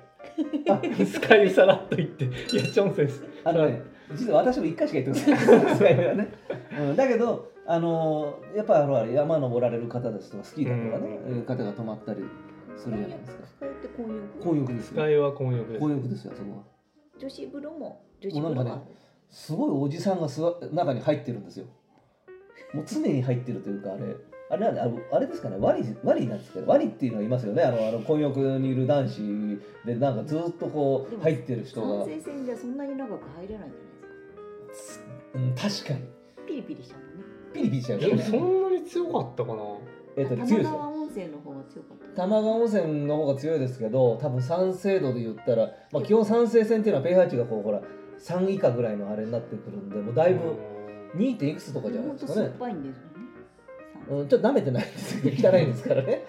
[0.69, 3.07] あスカイさらっと行って八千温泉。
[3.07, 3.81] ですあのね
[4.13, 6.33] 実は私も1回しか行ってませんスカイはね、
[6.77, 12.23] うん、だけどあのやっぱりほら山登られる方ですとかスキーだとかね、うんいう方が泊まったり
[12.75, 13.47] するじゃないですか。
[13.47, 14.39] スカイって混浴？
[14.43, 14.93] 混浴ですよ。
[14.93, 15.79] スカイは混浴です。
[15.79, 16.63] 混浴ですよそこは。
[17.17, 18.81] 女子風呂も女子風呂がある。
[19.33, 21.65] すごいおじさんが座中に入ってるんですよ。
[22.73, 24.15] もう常に入ってるというかあれ
[24.49, 35.05] あれなんであのあれですかねワニワニなんですけどワニっていうのがいますよねあのあの混浴にいる男子でなんかずっとこう入ってる人が、酸性線じゃそんなに長く入れないんじゃないですか。
[35.35, 37.23] うん、確かにピリピリしちゃうもんね。
[37.53, 38.39] ピリピリしちゃうでもそね。
[38.39, 39.63] んなに強かったかな
[40.15, 40.63] えっと強いですよ。
[40.63, 42.21] 川温泉の方が強かった。
[42.21, 47.81] 玉川温泉の方が強いですけど多分酸性度で言ったら、まあ、基本酸性線っていうのは pH がこうほら
[48.23, 50.55] 3以下ぐらいのあれになってくるんでもうだいぶ
[51.15, 51.37] 2.
[51.37, 52.35] 点いくつとかじゃないですかね。
[52.41, 53.09] 酸っぱいんですよね。
[54.09, 56.23] うん、ちょっと舐めてないんです 汚いんですからね。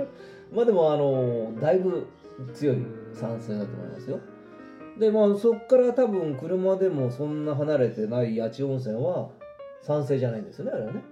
[0.54, 2.06] まあでもあのだいぶ
[2.54, 2.76] 強い
[3.12, 4.18] 酸性だと思いますよ。
[4.98, 9.28] でまあそっから多分車でもそんな離れてない八千温泉は
[9.82, 11.02] 酸性じゃないんですよねあれはね。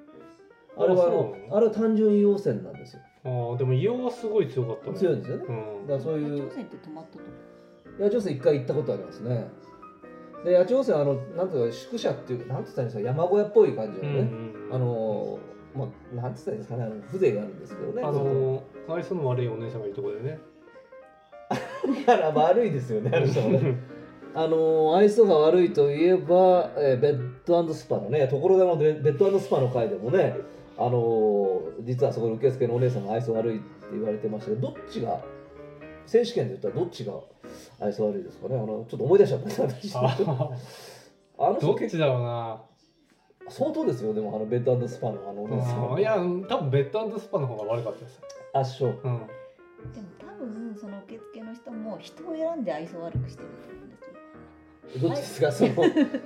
[0.76, 1.34] あれはああの？
[1.52, 3.02] あれは単純硫黄泉なんですよ。
[3.24, 4.96] あーでも硫黄はすごい強かったね。
[4.98, 5.44] 強いんですよね。
[5.48, 5.52] う
[5.84, 5.86] ん。
[5.86, 7.24] だからそういう朝鮮って止まったとこ。
[7.98, 9.46] 八千温泉一回行ったことありますね
[10.46, 14.74] で八千温泉あのなんていうか宿舎っていうなんて言ったらいいんですか山小屋っぽい感じのね、うんうんうん。
[14.74, 15.38] あの
[15.74, 20.38] まあなんて言ったらいいんですかねあの風情があるんですけどねあのー愛想の悪いお姉さんがいるところでね。
[22.06, 23.76] だから悪いですよね、あの人もね。
[24.34, 30.36] あのー愛想が悪いといえば、えーベッドスパのね、ところがのベベッドスパの回でもね、
[30.78, 35.20] あのー実はそこの受付のお姉さんが愛想悪いって言われてましたけど、どっちが、
[36.06, 37.12] 選手権で言ったらどっちが
[37.80, 39.94] 愛想悪いですかね、あのちょっと思い出しちゃった、私。
[39.96, 40.50] あ
[41.38, 42.62] あの人結どっちだろうな。
[43.46, 46.16] 構相当ですよ、でもあのベッドスパのあのお姉さんいや
[46.48, 48.20] 多分ベッドスパの方が悪かったです
[48.52, 48.90] 圧勝。
[48.90, 48.92] う。
[48.92, 49.00] ん。
[49.02, 55.08] でも多分その受付の人も人を選んで愛想悪くしてると思うんですよ。
[55.08, 55.72] どっちですか、その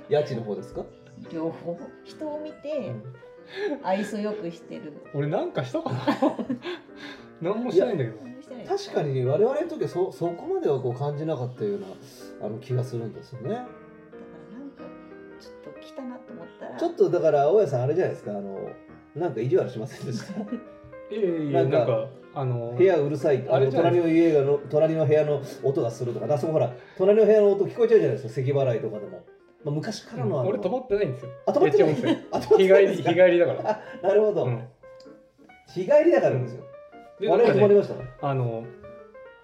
[0.09, 0.85] 家賃の方ですか、
[1.31, 1.77] 両方。
[2.03, 2.91] 人を見て
[3.83, 4.93] 愛想よくしてる。
[5.13, 5.97] 俺なんかしたかな？
[7.53, 8.17] 何もしてないんだけど
[8.67, 11.87] 確かに我々の時はそそこまではこう感じなかったような
[12.43, 13.49] あの気がするんですよね。
[13.49, 14.83] だからなんか
[15.39, 16.79] ちょっと来たなと思ったら。
[16.79, 18.69] ちょっとだから大家さんあれじゃないですかあの
[19.15, 20.39] なんか意地悪しませんでした？
[21.15, 23.91] いやいやなかなんんかあの部屋うるさいあれじゃない。
[23.91, 29.25] 隣の家がの隣の部屋の音がするとかあそこほら隣の部屋の音聞こえちゃうじゃないですか咳払いとかでも、
[29.65, 31.31] まあ、昔からのあの俺泊まってないんですよ。
[31.45, 31.95] あ泊まってない。
[31.95, 34.63] 日帰り日帰りだから、あなるほど、うん、
[35.67, 36.63] 日帰りだからですよ、
[37.21, 37.95] で我々泊まりました？
[37.95, 38.65] ねあの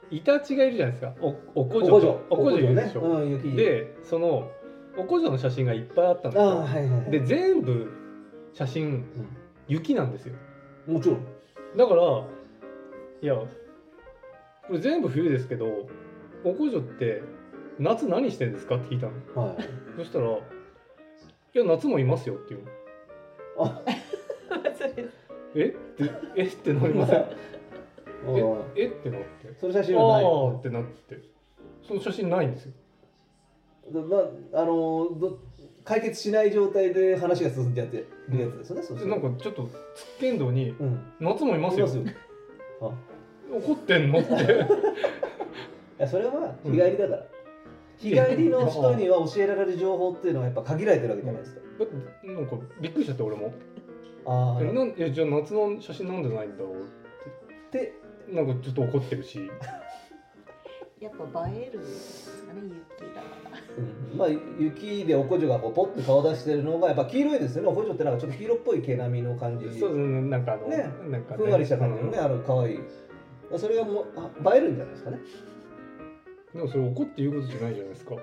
[0.09, 1.13] イタチがいるじゃないですか。
[1.21, 2.59] おおこじょおこじょ。
[2.59, 4.49] いるでしょ、うん雪でその
[4.97, 7.11] おこじょの写真がいっぱいあったんですあよ、はいはいはい。
[7.11, 7.89] で全部
[8.53, 9.05] 写真
[9.67, 10.33] 雪なんですよ。
[10.87, 11.25] もちろん。
[11.77, 12.01] だから
[13.21, 13.47] いやこ
[14.73, 15.67] れ全部冬ですけど
[16.43, 17.21] おこじょって
[17.79, 19.47] 夏何してんですかって聞いたの。
[19.47, 19.57] はい。
[19.97, 20.39] そしたら「い
[21.53, 22.63] や夏もいますよ」っていう
[23.57, 23.65] の。
[23.65, 23.81] あ。
[25.55, 25.65] え？
[25.69, 26.43] ってえ？
[26.43, 27.25] ってなりません？
[28.75, 28.87] ええ？
[28.87, 29.53] ってなって。
[29.59, 30.25] その写あ真はない。
[30.25, 31.21] あーってなって。
[31.87, 32.73] その写真ないんですよ。
[33.91, 34.17] どな
[34.59, 35.39] あのど
[35.85, 39.63] 解決しない状態で話が進んじゃってるやつですよね、そうでなんかちょっと
[39.95, 42.03] つっけんどにうん「夏もいますよ」すよ。
[42.81, 42.91] あ。
[43.49, 44.19] 怒ってんの？
[44.19, 44.33] って。
[44.35, 44.35] い
[45.99, 47.25] やそれは日帰りだから、
[47.97, 53.53] 日帰りの人には教えられる情報っていうのはやっぱ限られてるわけじゃないですか、だってなんかびっくりしちゃって俺も。
[54.25, 56.83] ああえなんえじゃあ夏の写真なんでないんだろう
[57.71, 57.93] で
[58.29, 59.49] なんかちょっと怒ってるし。
[60.99, 63.59] やっぱ映えるんですかね雪だから。
[63.77, 64.17] うん。
[64.17, 64.27] まあ
[64.59, 67.69] 雪でおこじょがこうポッと顔出してるのがやっぱ黄色いですよね。
[67.69, 70.89] おこじょってなんかちょっと黄色っぽい毛並みの感じそうそうなんかあの、ね。
[71.09, 72.79] なんか、ね、ふんわりした感じのね、あの可愛い。
[73.57, 74.05] それがもう
[74.43, 75.19] あ映えるんじゃないですかね。
[76.53, 78.15] でもそれ怒って言うことじゃないじゃないですか。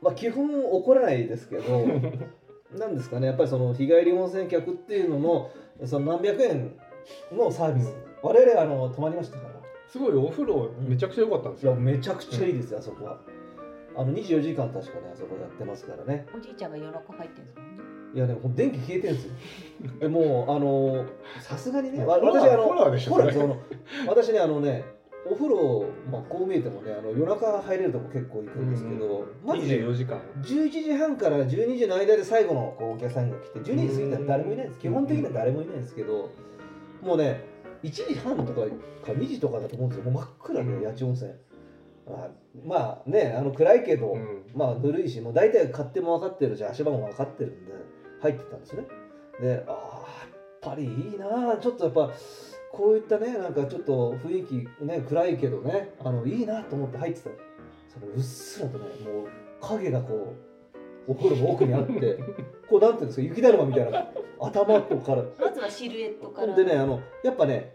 [0.00, 1.86] まあ基本怒らないですけど
[2.78, 3.26] なんですかね。
[3.26, 5.50] やっぱりその日帰り温泉客っていうのの
[5.84, 6.76] その何百円
[7.32, 9.60] のサービス、我々あの泊まりましたから。
[9.90, 13.18] すごいお風呂めちゃくちゃ良かったんですよ、いやめちゃくちゃいいですよあそこは。
[13.96, 16.26] あの24時間確かねあそこやってますからね。
[16.32, 17.82] おじいちゃんが夜中入ってるんですもんね。
[18.14, 19.32] いやでも電気消えてるんですよ。
[20.02, 21.04] えもうあの
[21.40, 23.56] さすがにねわホラー私あのホラーでしょその
[24.06, 24.84] 私ねあのね
[25.28, 30.20] お風呂、まあ、こう見えてもねあの夜中入れるとこ結構行くんですけど、まずね24時間。
[30.40, 34.78] 11時半から12時の間で最後のこうお客さんが来て12時過ぎたら誰もいないです。
[34.78, 36.30] 基本的には誰もいないですけど
[37.02, 37.49] もうね
[37.82, 40.10] 1時半とかか2時とかだと思うんですよ。
[40.10, 41.30] もう真っ暗で八千温泉
[42.06, 42.28] あ
[42.66, 44.42] まあねあの暗いけど、うん。
[44.54, 47.72] まあぬるいしもう大体勝手も分かってるし足場も分かってるんで
[48.20, 48.84] 入ってったんですね。
[49.40, 50.26] でああ
[50.70, 52.10] やっぱりいいなあちょっとやっぱ
[52.72, 57.30] こういったねなんかちょっと雰囲気ね暗いけどねあのいいなと思って入ってた。
[57.88, 59.28] それうっすらとねもう
[59.60, 60.49] 影がこう
[61.06, 62.18] お風呂の奥にあって
[62.68, 64.06] こうなんていうんですか雪だるまみたいな
[64.40, 65.24] 頭とから。
[65.38, 66.54] まずはシルエットから。
[66.54, 67.72] でねあのやっぱね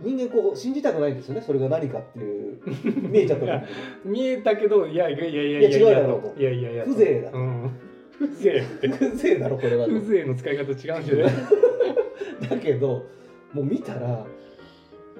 [0.00, 2.60] 人間こう信じたくないんですよねそれが何かっていう
[3.08, 3.62] 見えちゃった
[4.04, 6.40] 見えたけどいやいやいやいやいや違うだろうと。
[6.40, 7.70] いやいやいや風情だうん。
[8.18, 8.88] 風情って。
[8.88, 9.92] 風情だろこれはと。
[9.92, 11.32] 風情の使い方違うんじゃない？
[12.50, 13.04] だけど
[13.52, 14.26] もう見たら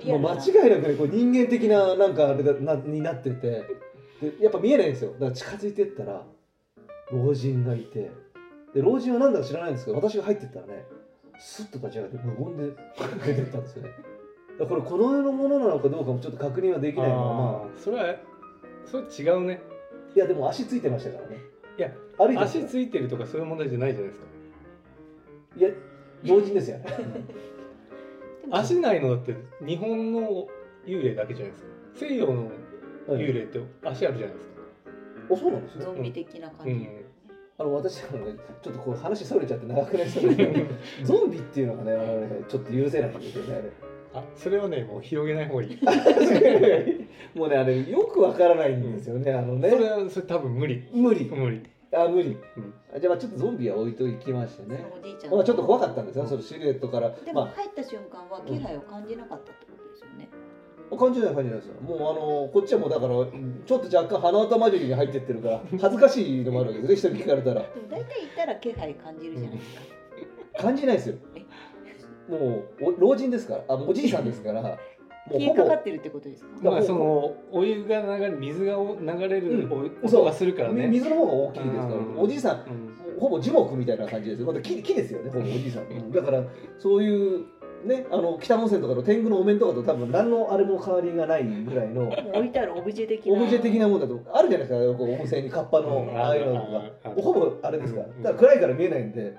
[0.05, 3.63] もう間違いなくねこう人間的ななんかあれがなになってて。
[4.21, 5.13] でやっぱ見えないんですよ。
[5.13, 6.25] だから近づいてったら
[7.13, 8.11] 老人がいて。
[8.75, 10.85] で老人は何だか知らないんですけど私が入ってったらね
[11.39, 12.77] スッと立ち上がって無言で
[13.25, 13.91] 出てったんですよね。
[14.59, 17.69] だからこれこの世のものなのかどうかもちょっと確認はできないまま。
[17.77, 18.17] それは
[18.85, 19.63] それ違うね。
[20.15, 21.39] いやでも足ついてましたからね。
[21.79, 24.27] いや歩いて足ついてるとかそういう問題じゃないじゃないですか。
[25.57, 25.69] いや
[26.25, 26.79] 老人ですよ。
[26.79, 26.87] ね
[28.51, 30.47] 足ないのだって日本の
[30.87, 31.71] 幽霊だけじゃないですか。
[31.95, 32.51] 西洋の
[33.09, 34.56] 幽霊って足あるじゃないですか、
[35.29, 37.05] おそうなんですよゾンビ的な感じ、うん。
[37.59, 40.69] あの私もねちょっとこう話それちゃって長くなりそうですけど
[41.05, 43.71] ゾンビっていうのがねあのねちょっと許せないんですよね
[44.15, 49.71] あそれはねもう広げない方がいい、 あれもうねあれよくわからないんですよねあのね。
[49.71, 50.89] それはそれ多分無理。
[50.93, 51.27] 無理。
[51.27, 51.63] 無理。
[51.95, 52.75] あ無理、うん。
[52.95, 54.85] あじゃあまあちょっとゾンビは置いときましてね。
[54.99, 56.27] おじいちゃんまあちょっと怖かったんですよ。
[56.27, 57.11] そのシルエットから。
[57.11, 59.76] でもま入った瞬間は気配を感じなかったと
[60.95, 61.81] 感じない感じないですよ。
[61.81, 67.63] もうあのこっちはもうだからちょっと若干鼻頭混じりに入ってってるから恥ずかしいのもあるわけですね人に聞かれたら。
[67.63, 69.75] でも大体行ったら気配感じるじゃないです
[70.57, 71.17] か、感じないですよ。
[72.29, 72.37] も
[72.81, 75.63] うお老人ですからあおじいさんですからもう消えほぼ。
[75.65, 76.51] かかってるってことですか？
[76.63, 79.83] だまあそのお湯が流れ水が流れるう。
[79.83, 81.85] ん音がするからね、み水の方が大きいですから。
[81.95, 82.19] うん。
[82.21, 82.97] おじいさんうん。
[83.19, 84.47] ほぼ樹木みたいな感じですよ。
[84.47, 86.13] また木木ですよねほぼおじいさん。
[86.13, 86.45] だから
[86.79, 87.45] そういう
[87.87, 93.33] ねあの北温泉とかの天狗のお面とかと多分何のあれも変わりがないぐらいの置いてあるオブジェ的な。
[93.35, 97.23] オブジェ的なものだとあるじゃないですかこう温泉にカッパのうんああいうのとか。
[97.23, 98.07] ほぼあれですから。
[98.07, 98.23] うん。
[98.23, 99.37] だから暗いから見えないんで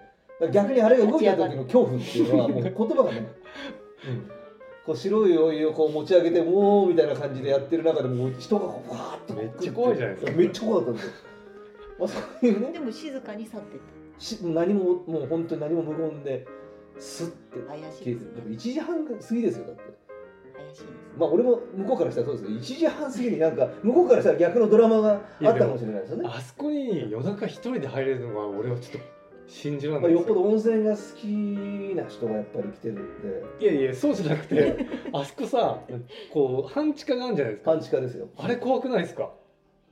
[0.52, 3.28] 逆にあれが動いた時の恐怖っていうのはもう言葉がね、
[4.08, 4.32] うん、
[4.86, 10.32] こう白いお湯をこう持ち上げてもうみたいな感じでやってる中でもう人がこうわーっとめっちゃ怖いじゃないですか。
[10.38, 11.12] めっちゃ怖かったんですよ、
[12.00, 13.80] まあ、そういうねでも静かに去ってっ
[14.20, 16.46] し何ももう本当に何も無言で
[17.00, 17.60] すって。
[17.60, 19.82] た怪しい消えてねでも1時半過ぎですよだって。
[20.58, 20.88] 怪しいですね。
[21.18, 26.30] まあ俺も向こうからしたらそうですけど1時半過ぎになんか向こうからしたら逆のドラマがあったかもしれないですよね。
[26.32, 29.08] あそこに夜中一人で入れるのは俺はちょっと
[29.48, 30.24] 信じられまあ、ないよ。
[30.24, 31.26] っぽど温泉が好き
[31.96, 33.22] な人がやっぱり来てるん
[33.60, 33.66] で。
[33.66, 35.80] いやいやそうじゃなくて あそこさ
[36.34, 37.72] こう半地下があるんじゃないですか。
[37.72, 38.28] 半地下ですよ。
[38.38, 39.32] あれ怖くないですか？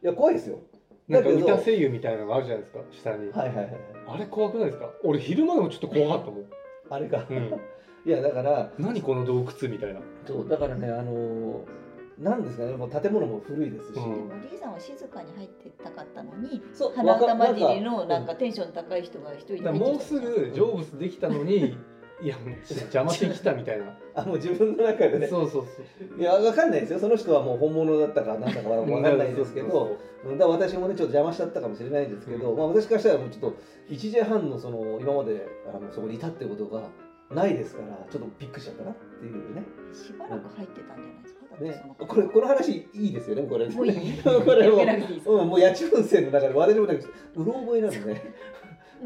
[0.04, 0.60] いや怖いですよ。
[1.08, 3.70] なんか歌声優みたいなのがあるじゃないですか下に、はいはいはい。
[4.08, 4.90] あれ怖くないですか？
[5.04, 6.46] 俺昼間でもちょっと怖かったもん、
[6.90, 7.38] あれか、うん、
[8.06, 10.02] いやだから何この洞窟みたいな。
[10.26, 11.86] そうだからねあのー
[12.20, 14.30] なんですかねもう建物も古いですし、うん。
[14.30, 21.78] でもおじいさんは静かに入ってったかったのにそう鼻歌混じりのなんかテンション高い人が一人もうすぐ成仏できたのに
[22.22, 23.86] いや邪魔してきたみたいな。
[24.16, 25.28] あもう自分の中でね。
[25.28, 26.20] そうそうそう。
[26.20, 27.00] いやわかんないですよ。
[27.00, 29.98] その人はもう本物だったかなんだかわかんないですけど。
[30.26, 30.38] うん。
[30.38, 32.58] だ私もねちょっと邪魔しちゃったかもしれないんですけど、うん。
[32.58, 33.58] まあ、私からしたらもうちょっと
[33.90, 36.90] 1時半のその今まであのそこにいたってことが
[37.32, 39.64] ないですからちょっとびっくりしちゃったなっていうね。
[39.94, 41.96] しばらく入ってたんじゃないですかね。
[42.08, 44.18] これこの話いいですよねこれもういい。
[44.24, 45.30] これも やめなくていいです。
[45.30, 47.00] うん、もう八千の中で私もね
[47.36, 48.34] うろ覚えなんでね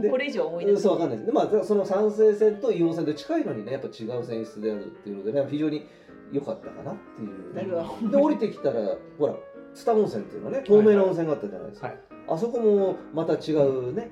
[0.10, 1.26] これ以上思い出うんそうわかんないです。
[1.26, 5.88] でまあその三聖線と硫黄泉と近いのにねやっぱ違う泉質であるっていうのでね非常に
[6.32, 9.36] 良かったかなっていうで降りてきたらほら
[9.74, 12.00] 津田温泉っていうのね透明な温泉があったじゃないですか、はい。
[12.28, 14.12] あそこもまた違うね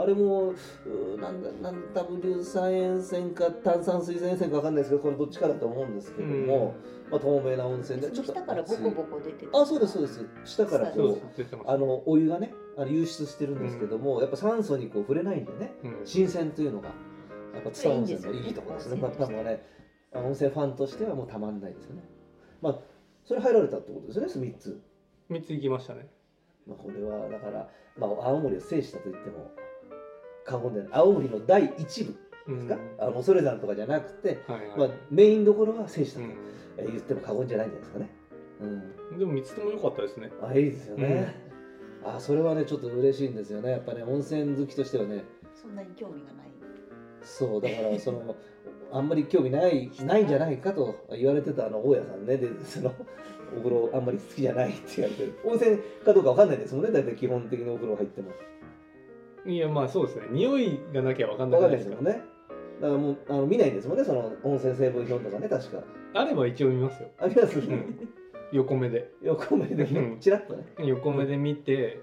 [0.00, 6.74] あれもうなんだなん W 酸塩泉か炭酸水泉泉かわかんないですけどこれどっちかだと思うんですけども、
[7.10, 10.26] まあ、透明な温泉でちょっと下からボコボコ出てあそうですそうです。
[10.44, 11.20] 下からこう
[11.66, 15.72] あのお湯がねあの流出してるんですけども、やっぱ酸素にこう触れないんでね。
[15.84, 15.96] うん。
[16.04, 16.90] 新鮮というのが。
[17.54, 18.94] やっぱ津田温泉のいいんですよいいところですね。
[18.96, 19.62] 温まあ多分ね
[20.12, 22.02] あ温泉ファンとしてはもうたまんないですよね。
[22.60, 22.78] まあ
[23.24, 24.82] それ入られたってことですね、スミッツ。
[25.30, 26.08] 3つ行きましたね。
[26.66, 29.50] まあこれはだからまあ青森を制したと言っても
[30.44, 30.88] 過言でない。
[30.92, 32.14] 青森の第一部
[32.48, 32.78] うんですか？
[32.98, 36.26] あの恐山とかじゃなくて、はいはいまあメインどころは制したと
[36.78, 38.10] 言っても過言じゃないんじゃないですかね。
[38.60, 39.16] うん。
[39.16, 41.34] ん、でも3つとも良かったですねあいいですよね。
[42.04, 43.70] あそれはねちょっと嬉しいんですよね。
[43.70, 45.24] やっぱね温泉好きとしてはね。
[45.54, 46.44] そんなに興味がない
[47.24, 48.36] そうだからその
[48.92, 52.92] あんまり興味ないないんじゃないかと言われてたあの大家さんねでその
[53.56, 58.30] お風呂あんまり好きじゃないって言われてる温泉かどうかわかんないですもんね大体基本的にお風呂入っても
[59.46, 60.26] いやまあそうですね。
[60.30, 61.96] 匂いがなきゃ分かんないですか？
[61.96, 62.34] かんないですもんね。
[62.80, 64.04] だからもうあの見ないんですもんね。
[64.04, 65.82] その温泉成分表とかね確か。
[66.14, 67.08] あれば一応見ますよ。
[67.18, 68.08] あります、ん。
[68.52, 69.12] 横目で。
[69.22, 70.18] 横目でうん。
[70.20, 70.64] チラッとね。
[70.78, 72.00] 横目で見て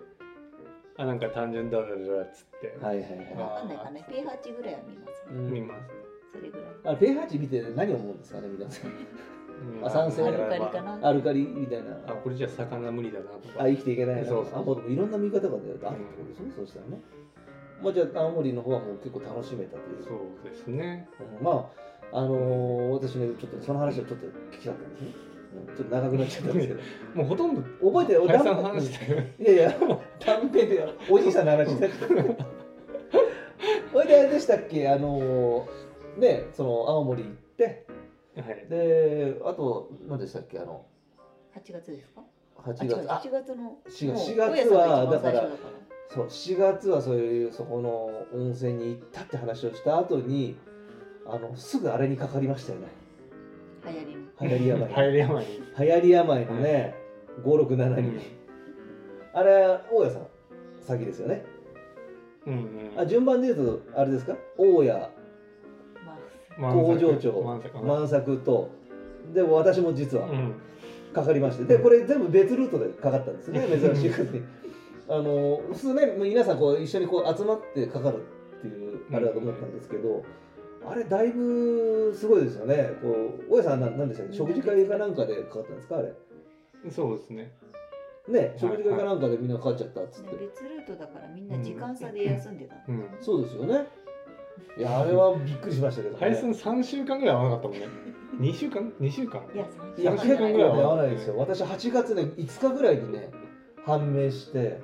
[0.97, 3.35] あなんか単純だらだらっつって、はいはいはい。
[3.35, 4.05] わかんないかね。
[4.09, 5.31] pH ぐらいは見ますね。
[5.31, 5.51] うん。
[5.51, 5.89] 見ます、
[6.37, 6.95] それぐらい。
[6.95, 8.91] あ pH 見て何を思うんですかね皆さん
[9.79, 9.85] うん。
[9.85, 10.99] あ酸性アルカリかな。
[11.07, 11.91] アルカリみたいな。
[12.07, 13.63] あこれじゃ魚無理だなとか。
[13.63, 14.27] あ生きていけないな。
[14.27, 16.99] そうそうあもういろんな見方がねあるってことですね、そうしたらね。
[17.81, 20.03] まあじゃあ青森の方はもう結構楽しめたという。
[20.03, 21.07] そうですね。
[21.39, 21.45] うん。
[21.45, 21.69] ま
[22.11, 25.07] ああのー私ねちょっとその話をちょっと聞きたかったんですね、
[25.69, 26.79] うん、ちょっと長くなっちゃったんですけど。
[27.15, 28.27] もうほとんど覚えてる？
[28.27, 29.73] 林さんの話してるいやいや
[30.19, 32.45] 短編でおじいさんの話になっちゃった。
[33.93, 34.89] それであれでしたっけ？
[34.89, 37.85] あのーねその青森行って
[38.35, 38.67] はい。
[38.69, 40.85] であと何でしたっけあの
[41.55, 42.21] 8月ですか
[42.63, 45.49] ？8あ違う月あ8月の4月4月はだから
[46.09, 50.57] そう7月はそういうそこの温泉に行ったって話をした後に
[51.25, 52.87] あのすぐあれにかかりましたよね。
[53.85, 54.21] 流行りの。
[54.41, 54.87] 流行り病。
[54.89, 55.45] 流行り病。
[55.45, 55.47] に
[55.79, 56.95] 流行り病のね、
[57.43, 58.19] 567に、
[59.33, 60.27] あれ大家さん
[60.81, 61.45] 先ですよね。
[62.45, 62.99] うんうん。
[62.99, 64.35] あ順番で言うとあれですか？
[64.57, 65.09] 大家まあ
[66.61, 68.69] 工場長満作万作と。
[69.33, 70.53] でも私も実はうん。
[71.13, 71.65] かかりまして。
[71.65, 74.41] でこれ全部別ルートでかかったんですね珍しいことに
[75.09, 78.23] あの普通ね皆さんこう一緒にこう集まってかかる
[78.59, 80.23] っていうあれだと思ったんですけど、
[80.85, 82.91] あれだいぶすごいですよね。
[83.01, 84.33] こう大家さん何でしたっけ？
[84.37, 85.97] 食事会かなんかでかかったんですか？
[85.97, 86.13] あれ。
[86.89, 87.51] そうですね。
[88.29, 93.05] ね食事会かなんかでみんなかかっちゃったっつって、別ルートだからみんな時間差で休んでたんうん。
[93.19, 93.87] そうですよね
[94.77, 97.87] いやあれはびっくりしましたけど、ね、配信3週間ぐらい合わなかったもんね。
[98.39, 99.41] 2週間？2週間？
[99.53, 99.65] いや
[99.97, 100.47] いや3結構ね。
[100.47, 101.37] 週間ぐらい合わないですよ。
[101.37, 103.29] 私8月ね5日ぐらいにね
[103.85, 104.79] 判明して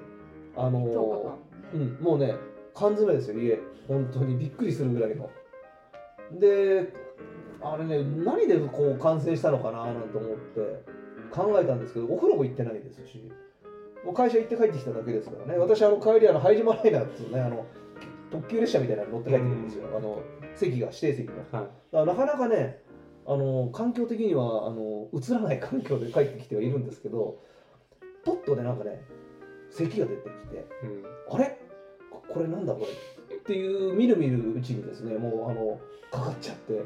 [0.56, 1.38] あの10日間。
[1.74, 2.36] うん、もうね
[2.74, 3.60] 缶詰ですよ家。
[3.88, 4.38] 本当に。
[4.38, 5.30] びっくりするぐらいの。
[6.34, 6.94] で
[7.62, 10.84] あれね何でこう感染したのかななんて思って
[11.32, 13.32] 考えたんですけどお風呂も行ってないですし。
[14.06, 15.60] もう会社行って帰ってきただけですからね。
[15.60, 17.66] 私あの帰りあの拝島ライナーっていうねあの
[18.32, 20.22] 特急列車みたいなの乗って帰ってくるんですよ、あの
[20.56, 21.52] 席が指定席のはい。
[21.52, 22.82] だからなかなかね
[23.26, 27.40] あの環境的にはあの映らない環境で帰ってきてはいるんですけど
[28.26, 29.02] ポッとねなんかね
[29.70, 31.04] 咳が出てきてうん。
[31.36, 31.60] あれ？
[32.10, 32.82] ここれなんだこ
[33.30, 33.36] れ？
[33.36, 35.80] っていうみるみるうちにですねもうあの
[36.12, 36.84] かかっちゃって。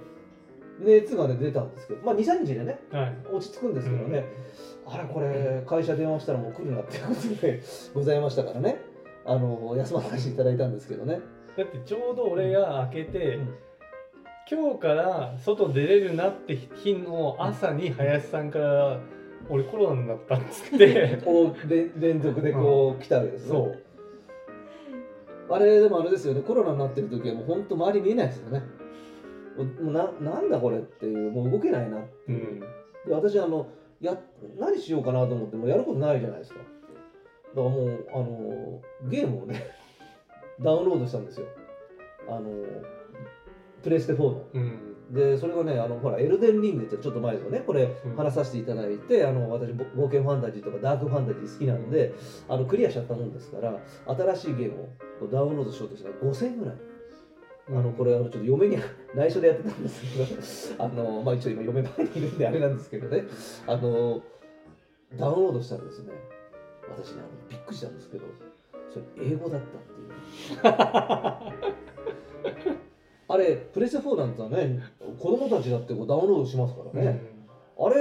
[0.80, 3.15] 熱がね出たんですけどまあ23日でねはい。
[3.32, 4.25] 落ち着くんですけどね、
[4.88, 7.62] あれこれ会社電話したらもう来るなっていうことで
[7.93, 8.82] ございましたからね。
[9.23, 11.19] あの休まさせていただいたんですけどね、
[11.57, 13.55] だってちょうど俺が開けて、うん。
[14.49, 18.99] 今日から外出れるなって日の朝に林さんから
[19.49, 21.19] 「俺コロナになった」っつって。
[21.23, 23.49] こう連連続でこう来たわけですね。
[23.49, 23.79] そう。
[25.53, 26.41] あれでもあれですよね。
[26.41, 28.63] コロナになってる時はもう本当周り見えないですよね。
[29.57, 32.59] もうもうななんだこれっていうもう動けないなっていう、うん。
[32.59, 32.67] で
[33.09, 33.67] 私あの
[33.99, 34.17] や
[34.57, 36.59] 何しようかなと思ってもやることないじゃないですか。
[36.59, 36.69] だか
[37.55, 39.81] らもうあのゲームをね
[40.62, 41.47] ダウンロードしたんですよ。
[42.30, 42.50] あの
[43.84, 44.45] プレイステ4の。
[44.54, 44.88] うん。
[45.12, 47.60] でそれがねあのほらエルデンリングってちょっと前ですよね。
[47.60, 48.15] これうん。
[48.15, 52.13] 話させていただいて、あの私ぼ冒険ファンタジーとかダークファンタジー好きなんで、
[52.47, 54.86] あのクリアしちゃったもんですから新しいゲームを
[55.19, 56.76] こうダウンロードしようとしたら5000円ぐらい。
[57.69, 58.78] あのこれあのちょっと嫁に
[59.15, 63.26] 内緒でやってたんですけどあの、まあ、一応今嫁の前にいるんであれなんですけどね。
[63.67, 64.21] あの
[65.17, 66.12] ダウンロードしたらですね
[66.89, 68.26] 私ねあのびっくりしたんですけど
[68.89, 70.00] それ英語だったっていう
[73.27, 74.84] あれプレステ4なんてね
[75.19, 77.21] 子供たちだってこうダウンロードしますからね、
[77.80, 77.95] あれ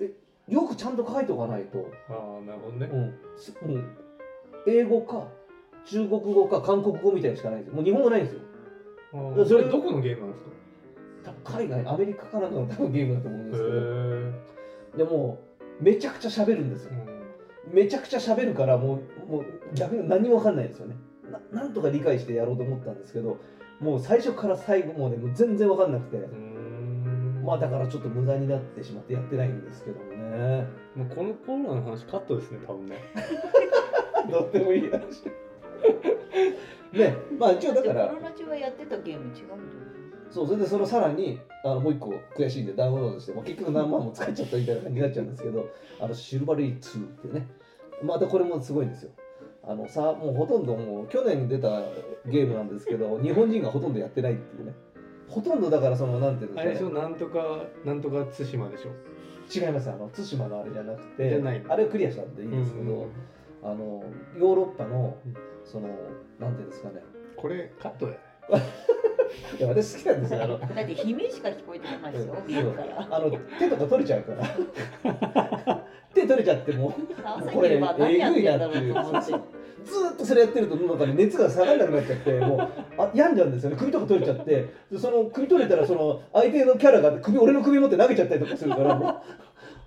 [0.00, 0.12] え
[0.48, 2.88] よくちゃんと書いておかないと、ああなるほどね。
[2.92, 3.14] うん。
[3.36, 3.96] すうん、
[4.66, 5.28] 英語か
[5.84, 7.76] 中国語か韓国語みたいにしかないんですよ。
[7.76, 8.40] もう日本語ないんですよ。
[9.46, 10.44] それどこのゲームなんです
[11.24, 11.32] か？
[11.58, 13.76] 海外アメリカかなんかの多分ゲームだと思うんですけど。
[13.76, 13.78] へ
[14.98, 15.38] でも
[15.80, 16.92] めちゃくちゃ喋るんですよ。
[17.72, 20.96] めちゃくちゃ喋るからもうもう逆に何も分かんないですよね
[21.30, 23.38] ななんとか理解してやろうと思ったんですけど
[23.80, 27.42] もう最初から最後までもう全然分かんなくて、うん。
[27.44, 30.66] まあだからちょっと無駄になってしまってやってないんですけどもね。
[30.94, 32.96] もうこのコロナの話カットですね多分ね。
[34.30, 35.26] どうでもいい話。
[36.92, 38.08] ねまあ一応だから。
[38.08, 39.60] コロナ中はやってたゲーム違うんじゃない
[40.30, 45.68] そうそれでそのさらにあのもう一個悔しいんでダウンロードして、まあ、結局何万も使っちゃったみたいな感じになっちゃうんですけど
[46.00, 47.46] あのシルバリー2ってね。
[48.02, 49.10] またこれもすごいんですよ
[49.66, 51.82] あのさもうほとんどもう去年出た
[52.26, 54.74] ゲームなんですけど 日本人がほとんどやってないっていうね。
[55.28, 56.88] ほとんどだからそのなんていうんあれでしょ？
[56.88, 58.90] ですかねなんとかなんとか対馬でしょ？
[59.66, 59.90] 違います。
[59.90, 61.72] あの対馬のあれじゃなくてじゃないの。
[61.72, 63.06] あれをクリアしたんでいいんですけど、うん
[63.62, 64.04] あの
[64.38, 65.34] ヨーロッパのうん。
[65.64, 65.88] その
[66.38, 67.02] なんていうんですかね。
[67.36, 68.18] これカットだよ。
[69.58, 70.42] いや私好きなんですよ。
[70.44, 72.36] あのだって悲鳴しか聞こえてこないですよ。
[73.10, 75.84] あの手とか取れちゃうから。
[76.14, 76.92] 手取れちゃっても
[77.24, 79.55] 朝これ昼晩何やってんだろう。
[79.86, 82.60] ずっとそれやってるとなんかね熱が下がらなくなっちゃってもう
[82.98, 83.76] あ病んじゃうんですよね。
[83.76, 84.68] 首とか取れちゃって。
[84.98, 89.22] その首取れたらその相手のキャラが首俺の首持って投げちゃったりとかするから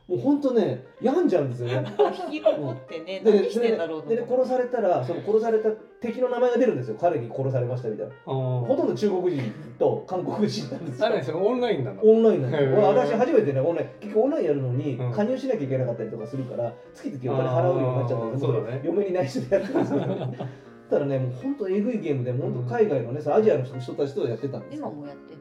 [0.10, 1.96] もう本当ね病んじゃうんですよね。
[2.26, 4.36] 引きこもってね、で何してんだろうとで思って。
[4.36, 5.70] で殺されたらその殺された
[6.02, 8.14] 敵の名前が出るんですよ彼に殺されましたみたいな。
[8.26, 11.06] あほとんど中国人と韓国人なんですよ。
[11.06, 12.70] あれですよオンラインなのオンラインなんですよ。
[12.72, 12.78] へー。
[12.80, 13.88] 俺私初めてねオンライン。
[14.00, 15.12] 結局オンラインやるのにうん。
[15.12, 18.82] 加入しなきゃいけなかったりとかするから月々お金払うようになっちゃったんですあーそうだね。
[18.84, 20.00] 嫁に内緒でやってるんですよ。
[20.90, 24.88] ただねもう本当えぐいゲームで本当海外のねアジアの人たちとやってたんですよ。
[24.88, 25.39] 今もやってんの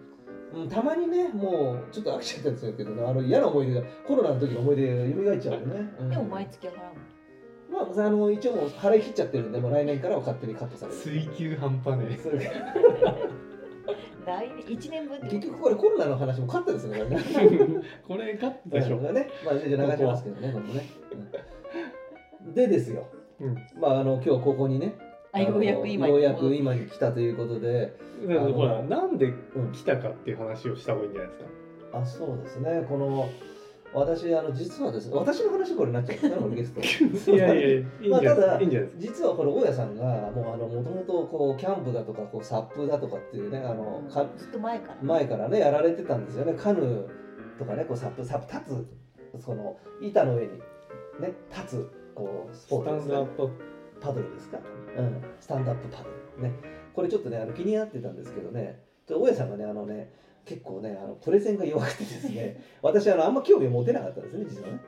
[0.55, 6.11] うんたまにねもうちょっと飽きちゃったんですけどねあの嫌な思い出がコロナの時の思い出が蘇っちゃうんでね、うん。
[6.11, 6.75] でも毎月払う
[7.71, 10.99] まああの一応もう払い切っちゃってるんでもう来年からは勝手にカットされる。
[10.99, 12.19] 追求半端ね
[14.27, 17.23] 来年一年分結局これコロナの話もカットですねこれね。
[18.07, 20.87] これカットでしょ、ねまあじゃあ流しますけどねこのね、
[22.45, 22.55] うん。
[22.55, 23.07] でですよ。
[23.41, 24.95] うん、まああの今日ここにね
[25.39, 27.95] あようやく今ようやく今に来たということで。
[28.27, 29.73] ほあらなんでうん。
[29.73, 31.41] 来たかっていう話をした方がいいんじゃないです
[31.93, 31.99] か？
[32.01, 32.85] あそうですね。
[32.89, 33.29] この
[33.95, 35.09] 私あの実はです。
[35.09, 37.31] ね私の話これになっちゃうんですねこれゲスト。
[37.33, 38.35] いやいやいやいいんじゃないです。
[38.35, 39.07] か、まあただいいんじゃないです。
[39.09, 44.97] か実はこれ大家さんがもうあのもともとこうキャンプだとかこうサップだとかっていうねあのかずっと前から。
[45.03, 46.55] 前からねやられてたんですよね。
[46.55, 47.07] カヌー
[47.59, 48.87] とかねこうサップサップ立
[49.39, 50.49] つその板の上に
[51.21, 51.33] ね。
[51.51, 53.51] 立つこうスポスターツですねンドアップ
[54.01, 54.59] パドルですか、
[54.97, 56.53] うん、スタンドアップパドルね。
[56.95, 58.81] これちょっとねあの気になってたんですけどね。
[59.09, 60.13] 大家さんがねあのね
[60.45, 62.63] 結構ねあのプレゼンが弱くてですね。
[62.83, 64.81] 私あのあんま興味を持てなかったんですね実はね、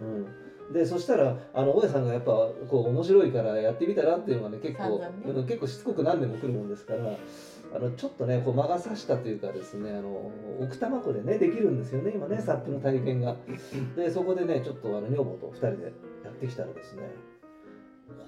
[0.00, 5.08] うん、でそしたらあの大家さんがやっぱこう面白いからやってみたらっていうのがね結構、ね。
[5.26, 7.16] うん結構しつこく何年も来るもんですから
[7.74, 13.36] あのちょっとねこう魔が差したというかですねあの奥多摩湖でねできるんですよね今ねサップの体験が。
[13.96, 15.84] でそこでねちょっとあの女房と2人で
[16.24, 17.02] やってきたらですね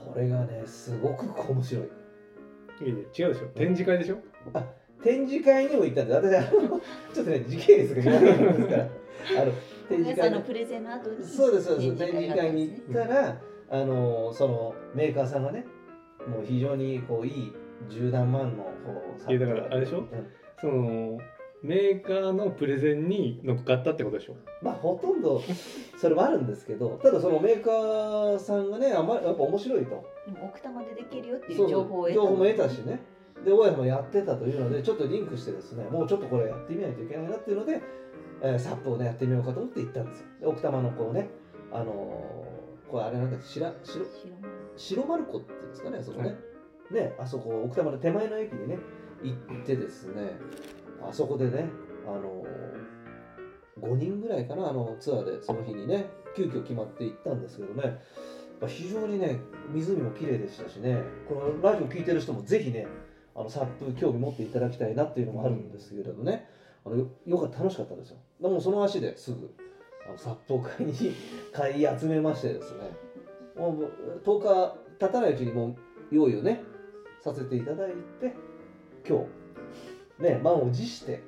[0.05, 1.85] これがねすごく面白い。
[2.87, 3.47] いいね違うでしょ。
[3.55, 4.19] 展示会でしょ。
[5.03, 6.81] 展示会にも行ったんです私あの
[7.13, 8.83] ちょっとね時系列が言わんですから。
[9.43, 9.53] あの
[9.89, 11.97] 展示会のプレゼンの後にそうですそうです。
[11.97, 15.67] 展示会に行ったらあのそのメーカーさんがね
[16.27, 17.53] もう非常にこういい
[17.89, 18.71] 十何万のこ
[19.29, 19.99] ういやだからあれでしょ？
[19.99, 20.07] うん。
[20.61, 21.19] その
[21.65, 24.37] メーカーのプレゼンに乗っかったってことでしょ？
[24.63, 25.43] まあほとんど
[25.97, 30.05] それもあるんですけどただそのメーカーさんがねあまやっぱ面白いと。
[30.27, 32.15] たでも奥多摩でできるよっていそうう情報を得た。
[32.15, 33.01] 情報も得たしね。
[33.45, 37.81] で大家さんもやってたというのでちょっとリンクしてですねもうちょっとこれやってみないといけないなっていうので、
[38.43, 40.27] えーサップをねやってみようかと思って行ったんですよ。
[40.41, 41.31] で奥多摩のこうね
[41.73, 44.07] あのーこれあれなんだっけ白白
[44.77, 46.95] 白丸湖っていうんですかねあそこね、はい。
[46.95, 48.79] ねあそこ奥多摩の手前の駅にね
[49.23, 50.37] 行ってですね
[51.09, 51.69] あそこでね
[52.07, 52.45] あの
[53.81, 57.95] 5人ぐらいかなあのツアーでその日にね急遽決まって行ったんですけどねやっ
[58.61, 59.41] ぱ非常にね
[59.73, 62.87] 湖も綺麗でしたしねこのラジオ聞いてる人もぜひね
[63.35, 66.49] あのサップ興味持っていただきたいなっていうのもあるんですけれどね、
[66.87, 68.19] あのよよかった楽しかったですよ。
[68.41, 69.53] でもその足ですぐ
[70.07, 71.15] あのサップを買いに
[71.53, 72.91] 買い集めましてですね
[73.57, 75.77] もう10日経たないうちにもう
[76.13, 76.63] 用意をね
[77.23, 78.35] させていただいて
[79.09, 79.44] 今日
[80.19, 81.23] ね満を持して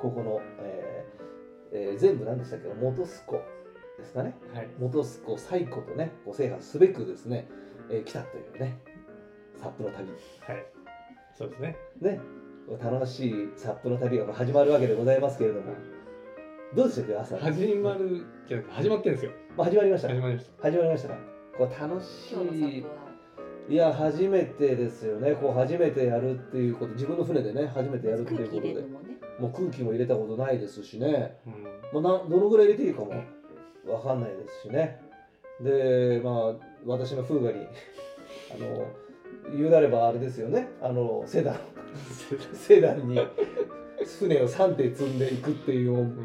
[0.00, 1.12] ここの、えー
[1.74, 2.68] えー全部何でしたっけ？
[2.68, 3.40] 元栖湖
[3.98, 4.34] ですかね？
[4.54, 4.68] はい。
[4.78, 7.48] 元栖湖最古とねこう制覇すべくですね、
[7.90, 8.78] えー来たというね
[9.60, 10.08] サップの旅。
[10.08, 10.14] は
[10.54, 10.66] い。
[11.36, 11.76] そうですね。
[12.00, 12.20] ね。
[12.82, 15.72] 楽しいサップの旅が始まるわけでございますけれども。
[16.74, 19.32] どうでしたか朝、始まるじゃなくて始まってるんですよ。
[19.56, 20.08] まあ、始まりました。
[20.08, 21.14] 始まりまし始まりましたか？
[21.58, 22.94] こう楽し今日のサッいプは
[23.68, 25.34] いや初めてですよね。
[25.34, 26.94] こう初めてやるっていうこと。
[26.94, 28.68] 自分の船でね初めてやるっていうことで。
[28.68, 29.12] もね。
[29.38, 31.50] もう空気も入れたことないですしね、た、
[31.96, 32.02] うん。
[32.02, 33.14] まあ、などのぐらい入れていいかも
[33.86, 35.00] わかんないですしね。
[35.60, 37.66] でまあ私の風雅に
[38.52, 38.86] あの
[39.56, 40.68] 言うなればあれですよね。
[40.80, 41.56] あのセダン。
[42.54, 43.20] セダンに
[44.18, 46.16] 船を3艇積んでいくっていううん。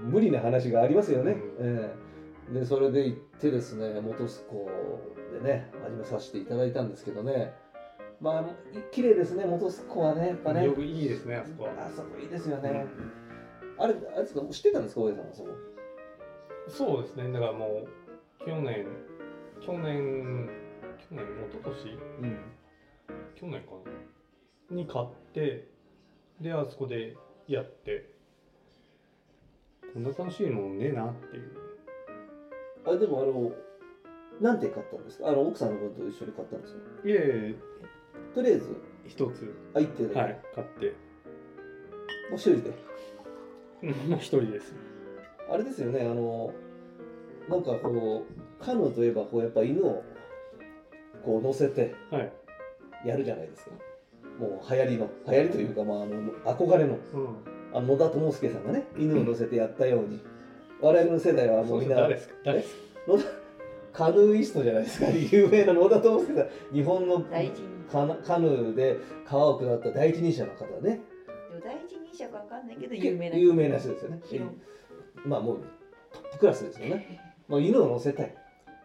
[0.00, 1.66] 無理な話がありますよね、うん。
[1.66, 2.07] ええ
[2.52, 4.68] でそれで行ってですね元栖湖
[5.32, 7.52] でね始めさせていただいたんですけどね。
[8.20, 8.40] まあ
[8.76, 10.64] い綺麗ですね元栖湖はねやっぱね。
[10.64, 11.70] よくいいですねあそこは。
[11.86, 12.86] あそこいいですよね、
[13.78, 15.48] あれあれですか知ってたんですか大江さんはそこ
[16.68, 18.86] そうですねだからもう去年
[19.64, 20.48] 去年
[20.98, 21.98] 去年一昨年？
[22.22, 22.38] うん。
[23.36, 23.70] 去年か
[24.70, 24.76] な？
[24.76, 25.68] に買って
[26.40, 28.16] であそこでやって。
[29.94, 31.67] こんな楽しいもんねえなっていう
[32.88, 33.52] あれでもあの
[34.40, 35.28] 何点買ったんですか？
[35.28, 36.80] あの奥さんの分と一緒に買ったんですか？
[37.04, 37.54] いえいえ。
[38.34, 38.76] とりあえず。
[39.06, 39.54] 一つ。
[39.74, 40.86] あ一点で、はい買って。
[40.86, 40.92] も
[42.32, 42.70] う一人で？
[43.82, 44.74] う んもう一人です。
[45.50, 46.52] あれですよねあの
[47.48, 48.24] なんかこ
[48.60, 50.02] うカヌーといえばこうやっぱ犬を
[51.24, 52.32] こう乗せてはい、
[53.06, 53.70] やるじゃないですか。
[54.38, 56.98] もう流行りの流行りというか、まあ、あの憧れの。
[57.14, 57.28] うん、
[57.72, 60.20] あの野田智介さんがね犬を乗せてやったように
[60.80, 62.34] 我々の世代はもうみんな誰ですか？
[62.44, 62.76] 誰です
[63.92, 65.06] カヌーイストじゃないですか？
[65.10, 66.74] 有名な野田智介さん。
[66.74, 67.24] 日本の
[67.90, 71.00] カナカヌーで川を下った第一人者の方ね。
[71.50, 74.20] でも第一人者かわかんないけど有名な有名な人ですよね。
[74.24, 74.46] 広
[75.24, 75.58] まあもう
[76.12, 78.34] トップクラスですよね、まあ、犬を乗せたい。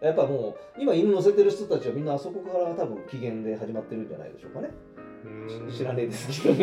[0.01, 4.69] やっぱもう今犬乗せてる人たちはみんなあそこから多分機嫌で始まってるんじゃないでしょうかね。
[5.71, 6.55] 知らねえですけど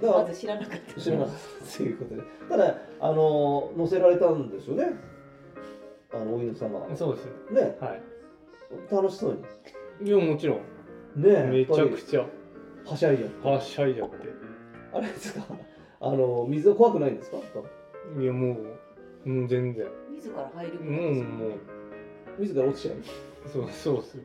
[0.00, 1.00] だからまず知らなかった。
[1.00, 1.34] 知らなかっ
[1.70, 2.22] たということで。
[2.48, 4.94] ただあの乗せられたんですよね。
[6.12, 6.86] あのお犬様。
[6.88, 7.28] ねそうです
[7.80, 7.96] は
[8.90, 9.38] 楽しそう
[10.02, 10.60] いいやもちろん。
[11.16, 12.22] にねめちゃくちゃ。
[12.22, 12.26] り
[12.90, 14.16] はしゃいじゃってはしゃいじゃって。
[14.92, 15.44] あれですか？
[16.00, 17.36] あの水は怖くないんですか？
[17.38, 18.56] いやも
[19.24, 19.86] うもう全然。
[20.12, 21.50] 自ら入るもうもう。
[22.40, 22.96] 自ら落ちちゃう。
[23.48, 24.24] そうそうっすよ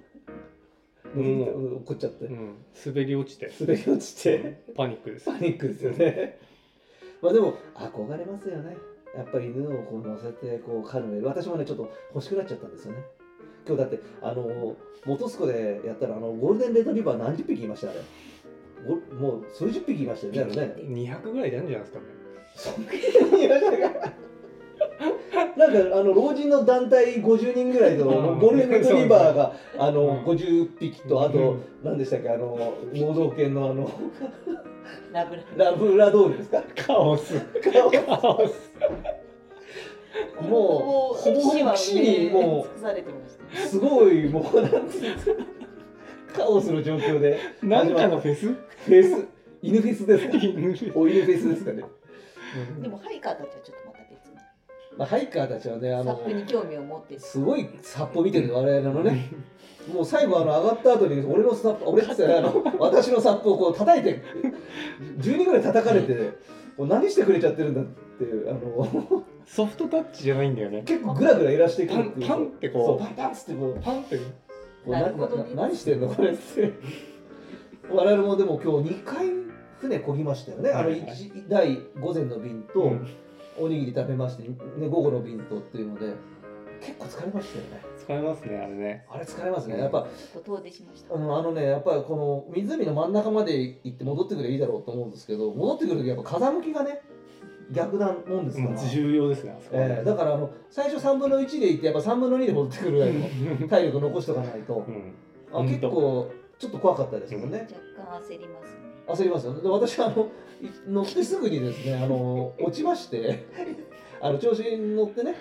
[1.23, 2.55] ももう怒っちゃってうん。
[2.85, 6.39] 滑り落ちて滑り落ちてパニックですパニックですよね
[7.21, 8.77] まあでも憧れますよね
[9.15, 12.71] やっぱり犬をこう乗せてこう飼うの私もねちょっと欲しくなっちゃったん。
[12.71, 12.99] ですよね
[13.67, 17.99] 今日だってあの元栖湖でやったらあのゴールデンレトリバー何十匹いましたあれ
[19.19, 21.67] もう数十匹いましたよね200ぐらい出るん。
[21.67, 22.05] じゃないですかね
[22.55, 22.85] そん。
[23.31, 24.13] なにいましたか
[25.57, 28.39] なんかあの老人の団体50人ぐらいのうん。
[28.39, 29.95] ゴールデンレトリバーがあうん。
[29.95, 31.61] の50匹とあとうん。
[31.83, 33.91] 何でしたっけあの盲導犬のあの
[35.11, 36.63] ラブララブラドールですか？
[36.75, 37.39] カオス。
[37.61, 38.71] 顔カオス。
[40.41, 42.67] もうほぼほにもう
[43.57, 45.33] すごいもうなんていうんですか
[46.35, 47.39] カオスの状況で。
[47.61, 48.45] なんかのフェス？
[48.47, 49.27] フェス。
[49.61, 50.37] 犬フェスですか？
[50.37, 51.83] 犬フェスですかね、
[52.81, 53.86] でもハイカーたちはちょっと
[54.97, 59.29] まあ、ハイカーたちはねあサッのプに興味を持ってすごいサップを見てる我々のね。
[59.93, 64.21] もう最後あの上がった後に俺のサップ俺っつってあの私のサップをこう叩いて
[65.19, 66.13] 10人ぐらい叩かれて
[66.77, 67.85] もう何してくれちゃってるんだっ
[68.17, 70.83] ていうあのソフトタッチじゃないんだよね。
[70.83, 72.27] 結構グラグラいらしてくるっていう。
[72.27, 72.85] パンパンってこう。
[72.85, 73.81] そうパンパンっつってこう。
[73.81, 74.17] パンって。
[74.17, 74.23] こ
[74.87, 75.55] うなるほどね。
[75.55, 76.73] な何してんのこれって。
[77.89, 79.27] 我々もでも今日2回
[79.79, 81.11] 船こぎましたよね、あのはいはい。
[81.13, 83.07] 一第午前の便と、うん
[83.59, 84.49] おにぎり食べまして、ね、
[84.87, 86.13] 午後の便とっていうので
[86.79, 87.81] 結構疲れましたよね。
[87.97, 89.05] 使えますねあれね。
[89.09, 89.79] あれ疲れますね。
[89.79, 90.07] やっぱ
[90.45, 91.15] 遠出しました。
[91.15, 97.01] あのあのねやっぱりこの湖の真ん中まで行って戻ってくればいいだろうと思うんですけど戻ってくる時やっぱ風向きがね
[97.71, 104.85] 逆なもんですから、重要ですねえーだからあの最初3分の1で行ってやっぱ3分の2で戻ってくるぐらいの体力残しとかないと。
[104.87, 105.13] うん。
[105.51, 107.67] あ結構ちょっと怖かったですもんね。
[107.97, 109.53] 若干焦りますね焦りますよ。
[109.53, 110.29] ねで私あの
[110.61, 113.45] い乗ってすぐにですねあの落ちまして
[114.21, 115.35] あの調子に乗ってね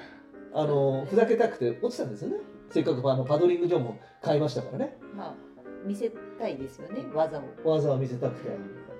[0.53, 2.37] あのふざけたくて落ちたんですよね。
[2.71, 4.97] せっかくあのパドリング場も買いましたからね。
[5.14, 5.35] まあ
[5.85, 7.43] 見せたいですよね技を。
[7.64, 8.51] 技を見せたくて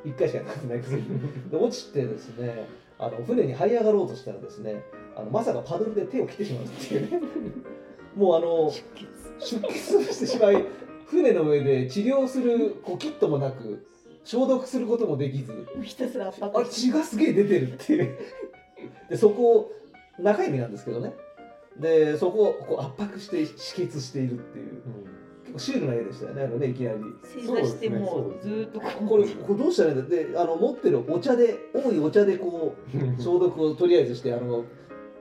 [0.05, 1.03] 1回しかやってないくせに。
[1.51, 2.67] で落ちてですね
[2.99, 4.83] あの船に這い上がろうとしたらですね
[5.15, 7.21] あのまさかパドルで手を切ってしまうっていうね。
[8.15, 9.17] もうあの出血。
[9.39, 10.65] 出血してしまい
[11.07, 13.87] 船の上で治療するこうキットもなく
[14.27, 15.67] 消毒することもできず。
[15.83, 18.19] ひたすら圧あ迫れ血がすげえ出てるっていう。
[19.09, 19.73] でそこを
[20.19, 21.15] 中指なんですけどね。
[21.79, 24.83] でそこをこう圧迫して止血しているっていう。
[25.45, 26.99] 結構シュールな絵でしたよねあのねいきなり。
[27.23, 29.07] 正座してもうずーっとこう。
[29.07, 34.65] これこれどうしたらいいんだであの持ってるお茶で多いお茶でこう 消毒をとりあえずしてあの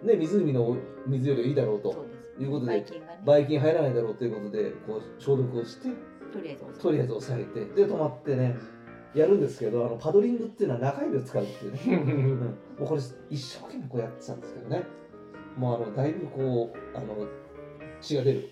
[0.02, 1.94] ね湖の水よりはいいだろうと。
[1.94, 3.22] そうですいうことでバイキンがね。
[3.24, 5.90] ばい菌入らないだろうということでこう消毒をして
[6.34, 8.58] とりあえず押すとりあえず押さえてで止まってね
[9.16, 11.80] やるんですけどあのパドリングっていうのは中指を使うっていうね。
[11.86, 12.40] うん。
[12.40, 14.84] もうこれ一生懸命こうやってたんですけどね。
[15.58, 17.26] もうあのだいぶこうあの
[18.02, 18.50] 血が出る。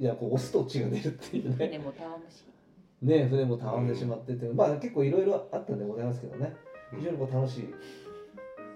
[0.00, 1.66] いやこう押すと血が出るっていうね。
[1.66, 2.44] 船もたわむし
[3.02, 6.56] ね船もたわんでしまってて、まあ結構いろいろあったんでございますけどね。
[6.96, 7.74] 非常にこう楽しい。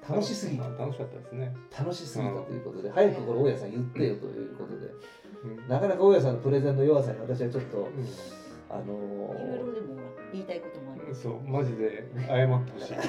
[0.08, 0.64] 楽しすぎた。
[0.64, 1.54] 楽しかったですね。
[1.78, 4.88] 楽しすぎたということで、早くこれ大家さん言ってよということで。
[5.44, 5.68] うん。
[5.68, 7.86] なかなか大家さんのプレゼンの弱さに私はちょっとう
[8.68, 10.00] あのいろいーろでも
[10.32, 12.94] 言いたいこともそうマジで謝ってほしい。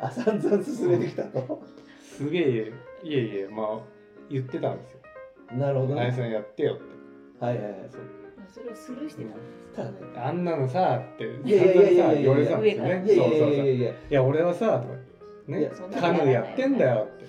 [0.00, 1.62] あ散々進めてきたと
[2.02, 2.72] すげえ
[3.02, 3.78] いえいえまあ
[4.30, 4.98] 言ってたんですよ。
[5.56, 6.84] なるほどねあやさんやってよって。
[7.44, 8.00] はいはいはいそう。
[8.52, 13.02] それをスルーしてたんですただねあんなのさっていやいやいやいやいや言われてたんですよね。
[13.06, 13.66] そうそうそう。
[13.66, 14.94] いや俺はさとか
[15.48, 15.70] いね
[16.00, 17.24] カヌーやってんだよって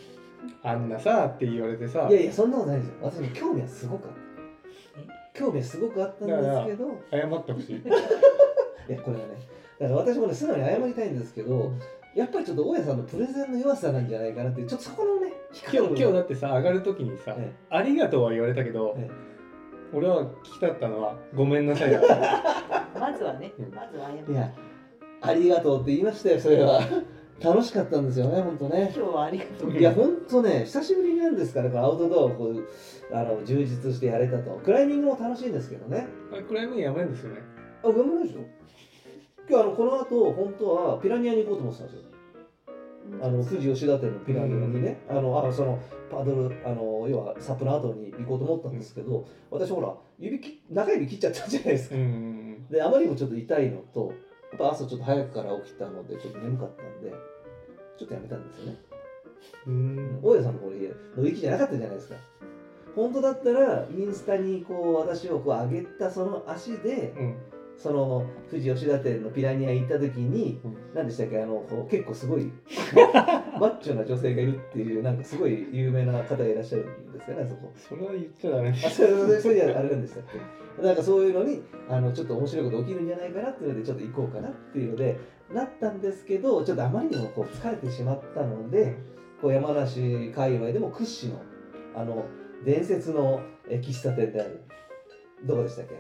[0.61, 2.07] あんなさって言われてさ。
[2.09, 2.93] いやいやそんなことないですよ。
[3.01, 4.07] 私も興味はすごく
[5.36, 6.97] 興味はすごくあったんですけど。
[7.11, 7.75] 謝ってほしい。
[8.88, 9.33] いやこれはね
[9.79, 11.71] だから私もね素直に謝りたいんですけど
[12.15, 15.33] やっぱりちょっと大家さんのプレゼンの弱さなんじゃないかなってちょっとそこのね
[15.73, 19.09] 今日今日だってさ上がる時にさえ「ありがとう」は言われたけどえ
[19.93, 22.15] 俺は聞きたったのは「ごめんなさい」だった。
[22.99, 23.73] まずはねうん。
[23.73, 24.23] まずは謝る。
[24.29, 24.53] えいや
[25.21, 26.79] ありがとうって言いましたよそれは
[27.41, 28.91] 楽しかったんですよね本当ね。
[28.95, 29.77] 今日はありがとう。
[29.77, 32.67] いや本当ね久しぶりなんですからこのアウトドアをこう
[33.13, 34.51] あの充実してやれたと。
[34.63, 36.07] クライミングも楽しいんですけどね。
[36.31, 37.41] あれクライミングやばいんですよね。
[37.83, 38.45] あ頑張りましょう
[39.47, 42.15] 今日あのこの後本当はピラニアに行こうと思ってたんですよ。
[43.21, 45.79] あの富士吉田店のピラニアにね、あのあその
[46.09, 54.15] パドルあの要はサップの後に行こうと思ったんですけど、私ほら指き中指切っちゃったじゃないですか、うんであまりにもちょっと痛いのとや
[54.55, 57.13] っぱ朝ちょっと早くから起きたのでちょっと眠かったんで
[57.97, 58.77] ちょっとやめたんですよね。
[59.67, 60.21] うん。
[60.21, 60.75] 大家さんのこれ
[61.15, 62.15] 乗り気じゃなかったじゃないですか。
[62.95, 67.37] 本当だったらインスタにこう私をこう上げたその足でうん
[67.78, 70.76] その富士吉田店のピラニア行った時にうん。
[70.93, 72.51] 何でしたっけあの結構すごい
[73.59, 77.71] マッチョな女性がいるっていうなんかすごい有名な方がいらっしゃるんですよねあそこ。
[77.76, 80.23] それは言っちゃダメあそれそれそれあれなんでしたっ
[80.78, 80.84] け。
[80.84, 85.17] なんかそういうのにあのちょっと面白いこと起きるんじゃないかなっていうのでちょっと行こうかなっていうので
[85.53, 88.95] なったんですけどちょっとあまりにもこう疲れてしまったので
[89.41, 91.41] こう山梨界隈でも屈指の
[91.95, 92.26] あの
[92.65, 94.59] 伝説のえ喫茶店である。
[95.45, 95.95] どこでしたっけ？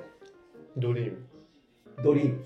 [0.77, 1.17] ドリーム
[2.03, 2.45] ドリーム。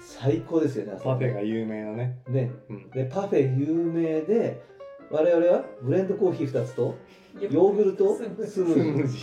[0.00, 2.18] 最高ですよねパフェが有名なね。
[2.28, 2.50] ね。
[2.68, 2.90] うん。
[2.90, 4.62] でパフェ有名で
[5.10, 6.94] 我々はブレンドコーヒー2つと
[7.40, 8.94] ヨーグルトスムースムジー。
[8.96, 9.18] ージ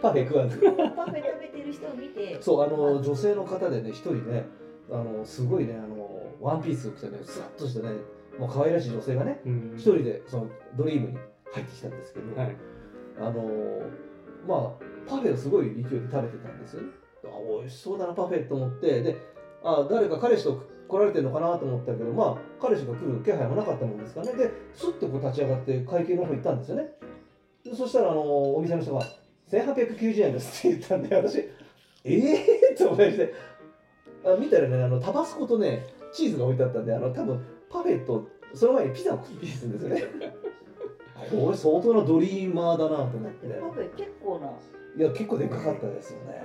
[0.00, 0.58] パフェ食わず。
[0.58, 2.38] パフェ食べてる人を見て。
[2.40, 4.46] そうあの女性の方でね一人ね
[4.90, 7.94] あのすごいねあのワンピースを着たねスラッとしたね
[8.38, 9.76] もう可愛らしい女性がねーうん。
[9.76, 11.18] 一人でそのドリームに
[11.52, 12.56] 入ってきたんですけど、はい。
[13.18, 13.44] あの
[14.46, 16.88] まあパフェをすごい勢いで食べてたんですよね
[17.28, 19.16] あ美味しそうだなパフェと思ってで
[19.62, 24.32] あ誰か彼氏と来られてるのかなと思ったけどまあ彼氏が来る気配もなかったもんですからね。
[24.34, 26.88] でスッてこう立ち上がって会計の方行ったんですよね。
[27.64, 29.02] でそしたらあのお店の人が
[29.50, 31.50] 1890円ですって言ったんで私え
[32.04, 33.34] えー、って思いまして。
[34.26, 40.34] あ見たらねあのタバスコとねチーズが置いてあったんであの多分パフェとその前にピザを食ってるんですよね。
[41.30, 43.46] これ相当なドリーマーだなと思って。
[43.48, 44.50] パフェ結構な。
[44.96, 46.40] いや結構でかかったですよね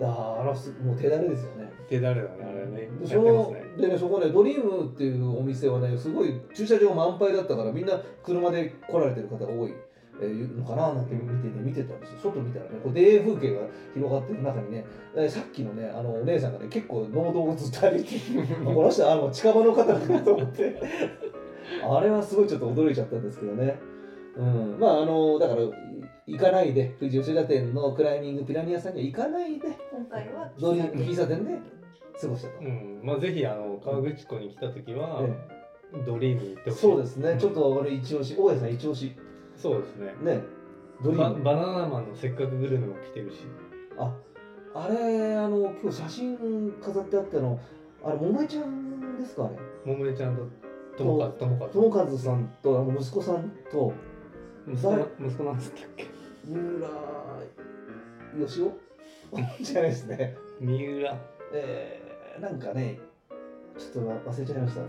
[0.00, 1.70] だからすもう手だれですよね。
[1.88, 2.88] 手だれだねあれね。
[3.00, 3.98] でそのねでね。
[3.98, 9.74] そこねドリームっていうお店はねすごい駐車場満杯だったからみんな車で来られてる方が多い、
[10.20, 12.18] えーのかななんて見てね見てたんですよ。
[12.22, 13.62] 外見たらねこう田園風景が
[13.94, 14.84] 広がってる中にね
[15.16, 18.20] えーさっきのねあのお姉さんがね結構農道をずっと歩いて
[18.64, 20.80] この人あの近場の方だなと思って。
[21.86, 23.78] あれはすごいちょっと驚いちゃったんですけどね
[24.38, 24.78] うん。
[24.78, 25.70] まああのだからい
[26.26, 31.58] 行かないで富士吉田店のクライミングピラニアさんには行かないで今回はドリーム喫茶店で。
[32.20, 32.54] 過ごしたと。
[32.60, 33.00] うん。
[33.04, 35.58] まあぜひあの河口湖に来た時はえ
[36.04, 36.82] ドリームに行ってほしい。
[36.82, 39.14] そうですね、んちょっと俺一押し、大家さん一押し、
[39.56, 40.14] そうですね。
[40.22, 40.42] ね、
[41.02, 41.42] ドリーム。
[41.44, 43.46] ババナナマンのせっかくグルメも来てるし。
[43.96, 44.14] あ、
[44.74, 47.58] あれ、あの、今日写真飾ってあったの、
[48.04, 49.56] あれ、桃江ちゃんですか、あれ？
[49.94, 50.42] 桃江ちゃんと
[50.98, 53.92] 友和さんと、あの息子さんと、
[54.70, 56.06] 息子な息子なんつったっけ
[56.44, 56.88] 三浦
[58.40, 58.76] よしお
[59.62, 60.36] じゃないですね。
[60.60, 61.18] 三浦
[61.52, 62.98] えー、なんかね、
[63.78, 64.88] ちょっと忘れちゃいました、私。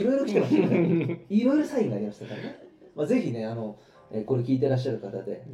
[0.00, 1.24] いろいろ来てましたよね。
[1.28, 2.68] いろいろサインがありましたからね。
[2.94, 3.78] まあ、ぜひね、あの、
[4.10, 5.44] えーこれ聞いてらっしゃる方で、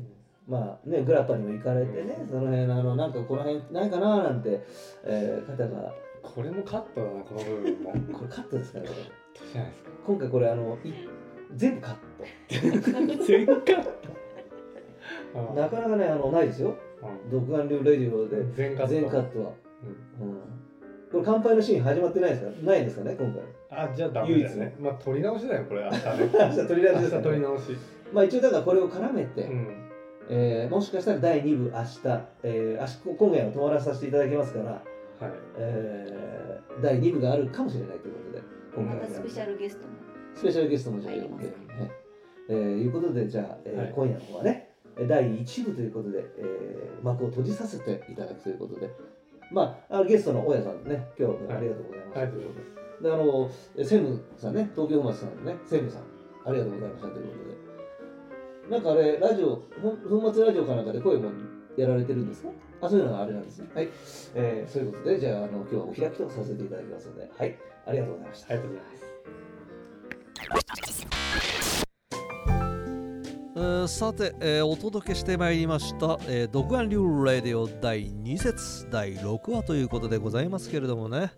[0.46, 4.62] まあね、グラッパにも行かれてね、その辺、あの、なんかこの辺ないかななんて、
[5.04, 8.90] えー方が、これもカットだなこの部分も これカットですからね。
[9.34, 9.90] じゃないですか？
[10.06, 10.92] 今回これ、あの、い
[11.54, 11.96] 全部カッ
[12.48, 13.90] 全カット。
[15.34, 15.54] ト。
[15.54, 16.74] なかなかね、あの、ないですよ。
[17.30, 18.36] 独眼流レディオで。
[18.38, 18.90] うん全カット。
[18.92, 19.52] 全カットは。
[20.20, 20.34] うん。
[21.12, 22.50] これ乾杯のシーン始まってないですか？
[22.66, 23.42] ないですかね、今回。
[23.70, 24.74] あじゃあダメだよね。
[24.80, 25.82] まあ取り直しだよこれ。
[25.84, 26.30] 明日ね。
[26.32, 27.46] 明日取り直しですか明日取りね。
[27.48, 27.62] 直し。
[28.12, 29.68] まあ一応だからこれを絡めて、うん。
[30.30, 32.00] えーもしかしたら第2部明日、
[32.44, 34.82] えー、明日今夜は泊まらさせていただきますから、はい。
[35.58, 38.42] えー第2部があるかもしれないということで、
[38.74, 39.92] 今回はまたスペシャルゲストも
[40.34, 41.52] スペシャルゲストもじゃあ、入りますね
[42.48, 48.90] えーいうことで、じゃあ、えーはい今夜の方はね、え第1部ということで、えー幕を閉じさせていただくということで、
[49.52, 52.20] まあ、あのゲストの大家さんね、今日はありがとうございました。
[52.20, 52.60] ありがとうございま
[52.98, 56.02] すであのえ専務さんね、東京町さんのね、専務さん、
[56.48, 58.70] ありがとうございましたということで。
[58.70, 59.56] なんかあれ、ラジオ、
[60.08, 61.30] 粉末ラジオかなんかで声も
[61.76, 62.48] やられてるんですか？
[62.80, 63.68] あ、そういうのがあれなんですね。
[63.74, 63.88] はい。
[64.34, 67.56] えーそういうことで、じゃあ、あの今日はお開きとさせていただきますので、はい。
[67.86, 68.54] ありがとうございました。
[68.54, 68.84] ありがとうござい
[73.74, 81.32] ますさて、えーお届けしてまいりました「えー、独眼流ラディオ第2節第6話」ということでございますけれどもね、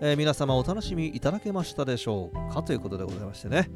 [0.00, 2.62] えー皆様お楽しみいただけましたでしょうか？
[2.62, 3.70] ということでございましてね、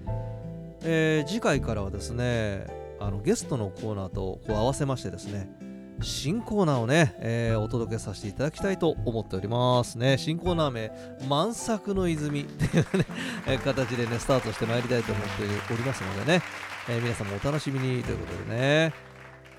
[0.82, 2.66] えー次回からはですね
[3.00, 5.48] あのゲストのコーナーとこう合わせましてですね
[6.03, 10.18] 新コーナーをね、えーお届けさせていただきたいと思っておりますね。
[10.18, 10.92] 新コーナー名
[11.28, 13.07] 「満作の泉」 っていうね、
[13.46, 16.42] え形でねスタートしてまいりたいと思っておりますのでね。
[16.88, 18.92] えー皆さんもお楽しみにということでね。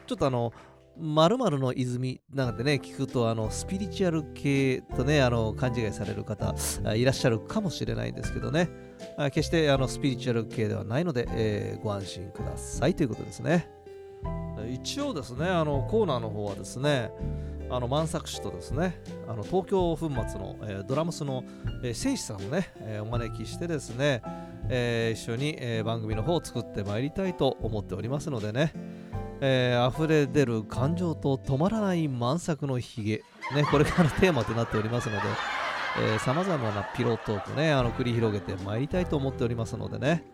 [0.06, 0.52] ちょっとあの
[0.98, 6.54] 〇〇の泉なんてね聞くとあのスピリチュアル系とねあの勘違いされる方
[6.94, 8.70] いらっしゃるかもしれないんですけどね。
[9.32, 13.83] 決してあのスピリチュアル系ではないので、えーご安心くださいということですね。
[14.72, 17.12] 一応ですねあのコーナーの方はですね
[17.70, 21.44] あの万作氏とですねあの東京粉末の、えードラムスの、
[21.84, 24.22] えー、聖司さんをね、えーお招きしてですね、
[24.70, 28.74] えー一緒に、えー番組の方を作ってまいりたいと思っておりますのでね、
[29.42, 33.18] えー溢れ出る感情と止まらない満作のひげ、
[33.56, 40.26] ね、これがあのテーマとなっておりますのでさまざまなピロートークねあの繰り広げてまいりたいと思っておりますのでね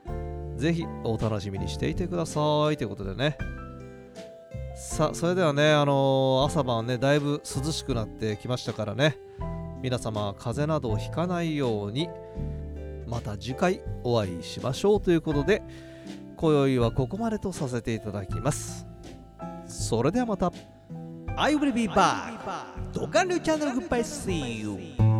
[0.55, 2.39] ぜひお楽しみにしていてくださ
[2.71, 3.37] いということでね
[4.79, 9.17] さあそれではねあのー朝晩ねだいぶ涼しくなってきましたからね
[9.81, 12.07] 皆様風邪などをひかないように
[13.05, 15.61] また次回お会いしましょうということで
[16.37, 18.87] 今宵はここまでとさせていただきます
[19.67, 20.53] それではまた
[21.35, 22.39] I will be back.
[22.93, 25.18] ドカンリュチャンネルグッバイ See you.